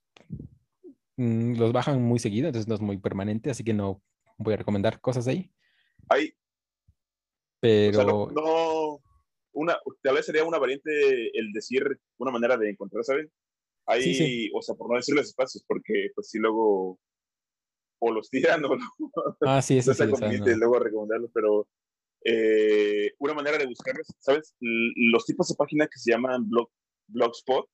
[1.17, 4.01] Mm, los bajan muy seguido, entonces no es muy permanente, así que no
[4.37, 5.51] voy a recomendar cosas ahí.
[6.09, 6.33] Hay.
[7.59, 8.29] Pero.
[8.31, 9.01] no,
[9.53, 11.83] una, tal vez sería una variante el decir
[12.17, 13.31] una manera de encontrar, ¿saben?
[13.85, 16.99] Ahí, o sea, por no decir los espacios, porque pues sí luego
[18.03, 18.85] o los tiran o no.
[19.41, 21.67] Ah, sí, eso no sí, luego recomendarlos, pero
[22.25, 24.55] eh, una manera de buscarlos, ¿sabes?
[24.59, 26.69] Los tipos de páginas que se llaman blog,
[27.07, 27.69] Blogspot,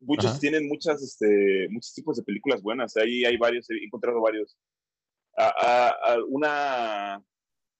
[0.00, 2.96] muchos tienen muchas, este, muchos tipos de películas buenas.
[2.96, 4.56] Ahí hay varios, he encontrado varios.
[5.36, 7.22] a, una,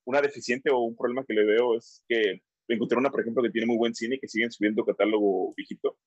[0.05, 3.51] una deficiente o un problema que le veo es que encontré una, por ejemplo, que
[3.51, 5.99] tiene muy buen cine y que siguen subiendo catálogo viejito.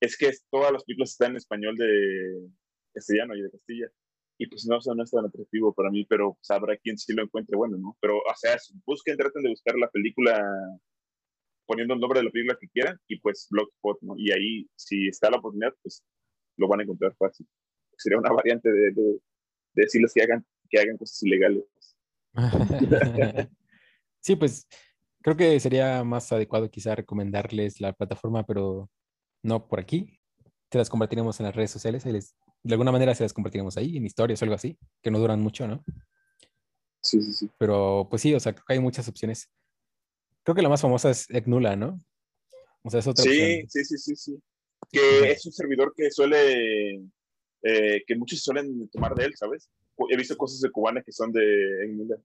[0.00, 2.48] Es que todas las películas están en español de
[2.92, 3.90] castellano y de Castilla.
[4.38, 7.56] Y pues no, no es tan atractivo para mí, pero sabrá quien sí lo encuentre
[7.56, 7.96] bueno, ¿no?
[8.00, 10.42] Pero, o sea, busquen, traten de buscar la película
[11.66, 14.14] poniendo el nombre de la película que quieran y pues Blogspot, ¿no?
[14.16, 16.04] Y ahí, si está la oportunidad, pues
[16.56, 17.46] lo van a encontrar fácil.
[17.96, 19.18] Sería una variante de, de,
[19.74, 21.64] decirles que hagan, que hagan cosas ilegales.
[24.20, 24.66] sí, pues
[25.24, 28.90] Creo que sería más adecuado quizá recomendarles la plataforma, pero
[29.42, 30.20] no por aquí.
[30.70, 32.04] Se las compartiremos en las redes sociales.
[32.64, 35.40] De alguna manera se las compartiremos ahí, en historias o algo así, que no duran
[35.40, 35.84] mucho, ¿no?
[37.00, 37.50] Sí, sí, sí.
[37.58, 39.50] Pero pues sí, o sea, creo que hay muchas opciones
[40.44, 42.04] Creo que la más famosa es Egnula, ¿no?
[42.82, 44.38] O sea, es otra sí, sí, sí, sí, sí.
[44.92, 47.00] Que es un servidor que suele,
[47.62, 49.70] eh, que muchos suelen tomar de él, ¿sabes?
[50.10, 52.16] He visto cosas de Cubana que son de Egnula.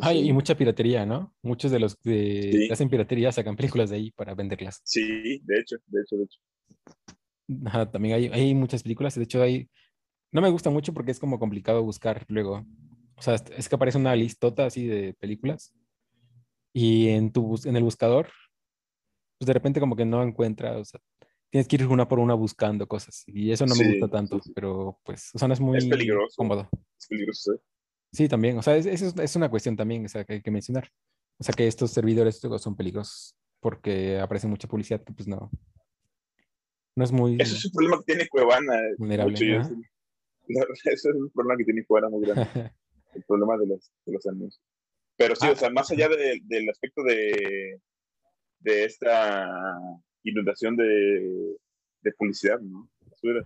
[0.00, 1.32] Ay, y mucha piratería, ¿no?
[1.42, 4.80] Muchos de los que hacen piratería sacan películas de ahí para venderlas.
[4.84, 6.40] Sí, de hecho, de hecho, de hecho.
[7.66, 9.68] Ajá, también hay, hay muchas películas, de hecho hay...
[10.30, 12.64] No me gusta mucho porque es como complicado buscar luego.
[13.16, 15.74] O sea, es que aparece una listota así de películas
[16.72, 18.28] y en, tu, en el buscador,
[19.38, 21.00] pues de repente como que no encuentras, o sea,
[21.50, 24.98] tienes que ir una por una buscando cosas y eso no me gusta tanto, pero
[25.04, 25.78] pues, o sea, no es muy
[26.34, 26.68] cómodo.
[26.98, 27.58] Es peligroso, ¿eh?
[28.10, 30.50] Sí, también, o sea, es, es, es, una cuestión también, o sea, que hay que
[30.50, 30.90] mencionar.
[31.38, 35.50] O sea, que estos servidores son peligrosos porque aparece mucha publicidad que pues no,
[36.96, 37.36] no es muy...
[37.40, 38.80] Eso es un problema que tiene Cuevana.
[38.98, 39.34] Vulnerable.
[40.84, 42.46] Eso es un problema que tiene Cuevana muy grande.
[43.14, 44.62] el problema de los, de los anuncios.
[45.16, 47.80] Pero sí, o sea, más allá del aspecto de,
[48.60, 49.46] de esta
[50.24, 51.56] inundación de,
[52.02, 52.88] de publicidad, ¿no?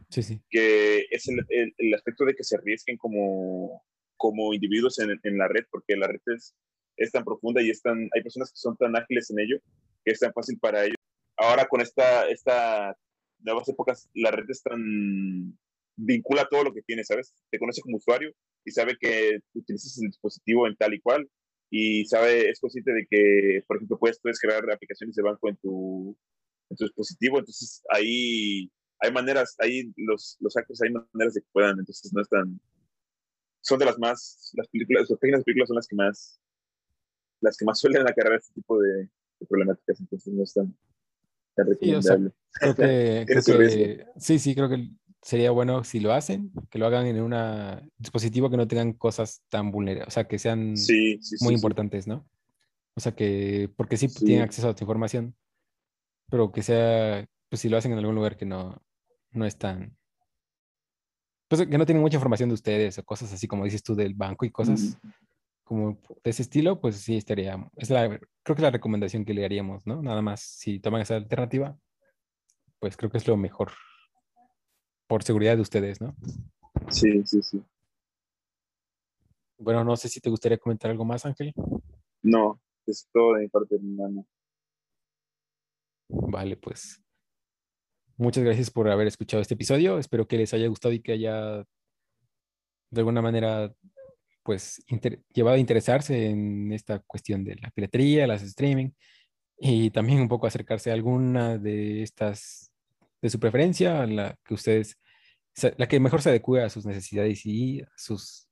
[0.08, 0.40] Sí, sí.
[0.48, 1.44] Que es el,
[1.76, 3.84] el, aspecto de que se arriesguen como,
[4.16, 6.56] como individuos en, en, la red, porque la red es,
[6.96, 9.58] es tan profunda y es tan, hay personas que son tan ágiles en ello
[10.02, 10.96] que es tan fácil para ellos.
[11.36, 12.96] Ahora con esta, esta
[13.46, 15.58] nuevas épocas, la red es tan
[15.96, 17.32] vincula todo lo que tiene, ¿sabes?
[17.50, 18.32] Te conoce como usuario
[18.64, 21.26] y sabe que utilizas el dispositivo en tal y cual
[21.70, 25.56] y sabe, es consciente de que, por ejemplo, puedes, puedes crear aplicaciones de banco en
[25.56, 26.16] tu,
[26.70, 28.70] en tu dispositivo, entonces ahí
[29.00, 32.60] hay maneras, ahí los, los hackers hay maneras de que puedan, entonces no están,
[33.62, 36.40] son de las más, las películas, las páginas de películas son las que más,
[37.40, 39.08] las que más suelen acarrear este tipo de,
[39.48, 40.76] problemáticas, entonces no están
[41.56, 42.32] tan recomendables.
[44.18, 44.90] sí, sí, creo que
[45.22, 47.34] sería bueno si lo hacen, que lo hagan en un
[47.98, 50.74] dispositivo que no tengan cosas tan vulnerables, o sea, que sean
[51.40, 52.28] muy importantes, ¿no?
[52.94, 55.34] O sea, que, porque sí, tienen acceso a tu información,
[56.30, 58.80] pero que sea, pues si lo hacen en algún lugar que no,
[59.32, 59.96] no es tan,
[61.48, 64.14] pues que no tienen mucha información de ustedes o cosas así como dices tú del
[64.14, 64.98] banco y cosas
[65.66, 69.34] como de ese estilo, pues sí estaría, es la, creo que es la recomendación que
[69.34, 70.00] le haríamos, ¿no?
[70.00, 71.76] Nada más, si toman esa alternativa,
[72.78, 73.72] pues creo que es lo mejor
[75.08, 76.14] por seguridad de ustedes, ¿no?
[76.88, 77.60] Sí, sí, sí.
[79.58, 81.52] Bueno, no sé si te gustaría comentar algo más, Ángel.
[82.22, 84.24] No, es todo de mi parte, hermano.
[86.08, 87.02] Vale, pues.
[88.16, 89.98] Muchas gracias por haber escuchado este episodio.
[89.98, 91.66] Espero que les haya gustado y que haya
[92.90, 93.74] de alguna manera
[94.46, 94.80] pues
[95.34, 98.90] llevado a interesarse en esta cuestión de la piratería, las streaming
[99.58, 102.72] y también un poco acercarse a alguna de estas
[103.20, 105.00] de su preferencia, la que ustedes,
[105.76, 108.46] la que mejor se adecue a sus necesidades y a sus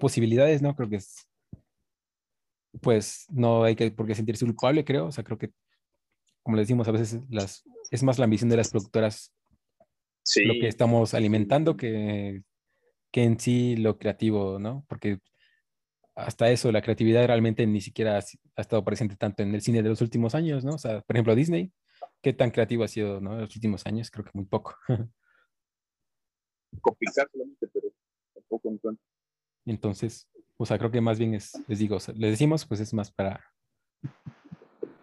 [0.00, 0.74] posibilidades, ¿no?
[0.74, 1.28] Creo que es,
[2.80, 5.52] pues no hay que por qué sentirse culpable, creo, o sea, creo que,
[6.42, 7.62] como les decimos, a veces las,
[7.92, 9.32] es más la ambición de las productoras
[10.36, 12.42] lo que estamos alimentando que,
[13.12, 14.84] que en sí lo creativo, ¿no?
[14.88, 15.20] Porque
[16.14, 19.88] hasta eso, la creatividad realmente ni siquiera ha, estado presente tanto en el cine de
[19.90, 20.74] los últimos años, ¿no?
[20.74, 21.72] O sea, por ejemplo, Disney
[22.22, 23.34] qué tan creativo ha sido ¿no?
[23.34, 24.76] en los últimos años, creo que muy poco.
[26.80, 27.88] Con solamente, pero
[28.32, 29.02] tampoco en cuanto.
[29.66, 33.12] Entonces, o sea, creo que más bien es, les digo, les decimos, pues es más
[33.12, 33.44] para,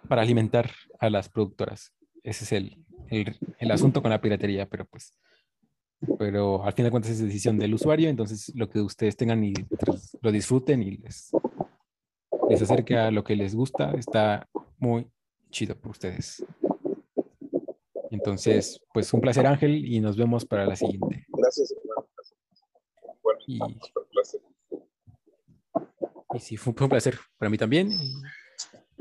[0.08, 1.94] para alimentar a las productoras.
[2.24, 5.16] Ese es el, el, el asunto con la piratería, pero pues,
[6.18, 9.54] pero al fin de cuentas es decisión del usuario, entonces lo que ustedes tengan y
[10.22, 11.32] lo disfruten y les,
[12.50, 14.48] les acerque a lo que les gusta, está
[14.78, 15.08] muy
[15.50, 16.46] chido por ustedes.
[18.12, 21.26] Entonces, pues un placer Ángel y nos vemos para la siguiente.
[21.28, 21.74] Gracias.
[23.22, 23.60] Bueno, y,
[26.34, 27.92] y sí, fue un placer para mí también.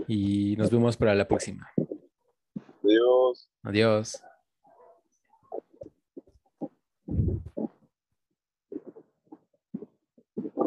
[0.06, 1.70] Y nos vemos para la próxima.
[2.82, 3.50] Adiós.
[3.62, 4.22] Adiós.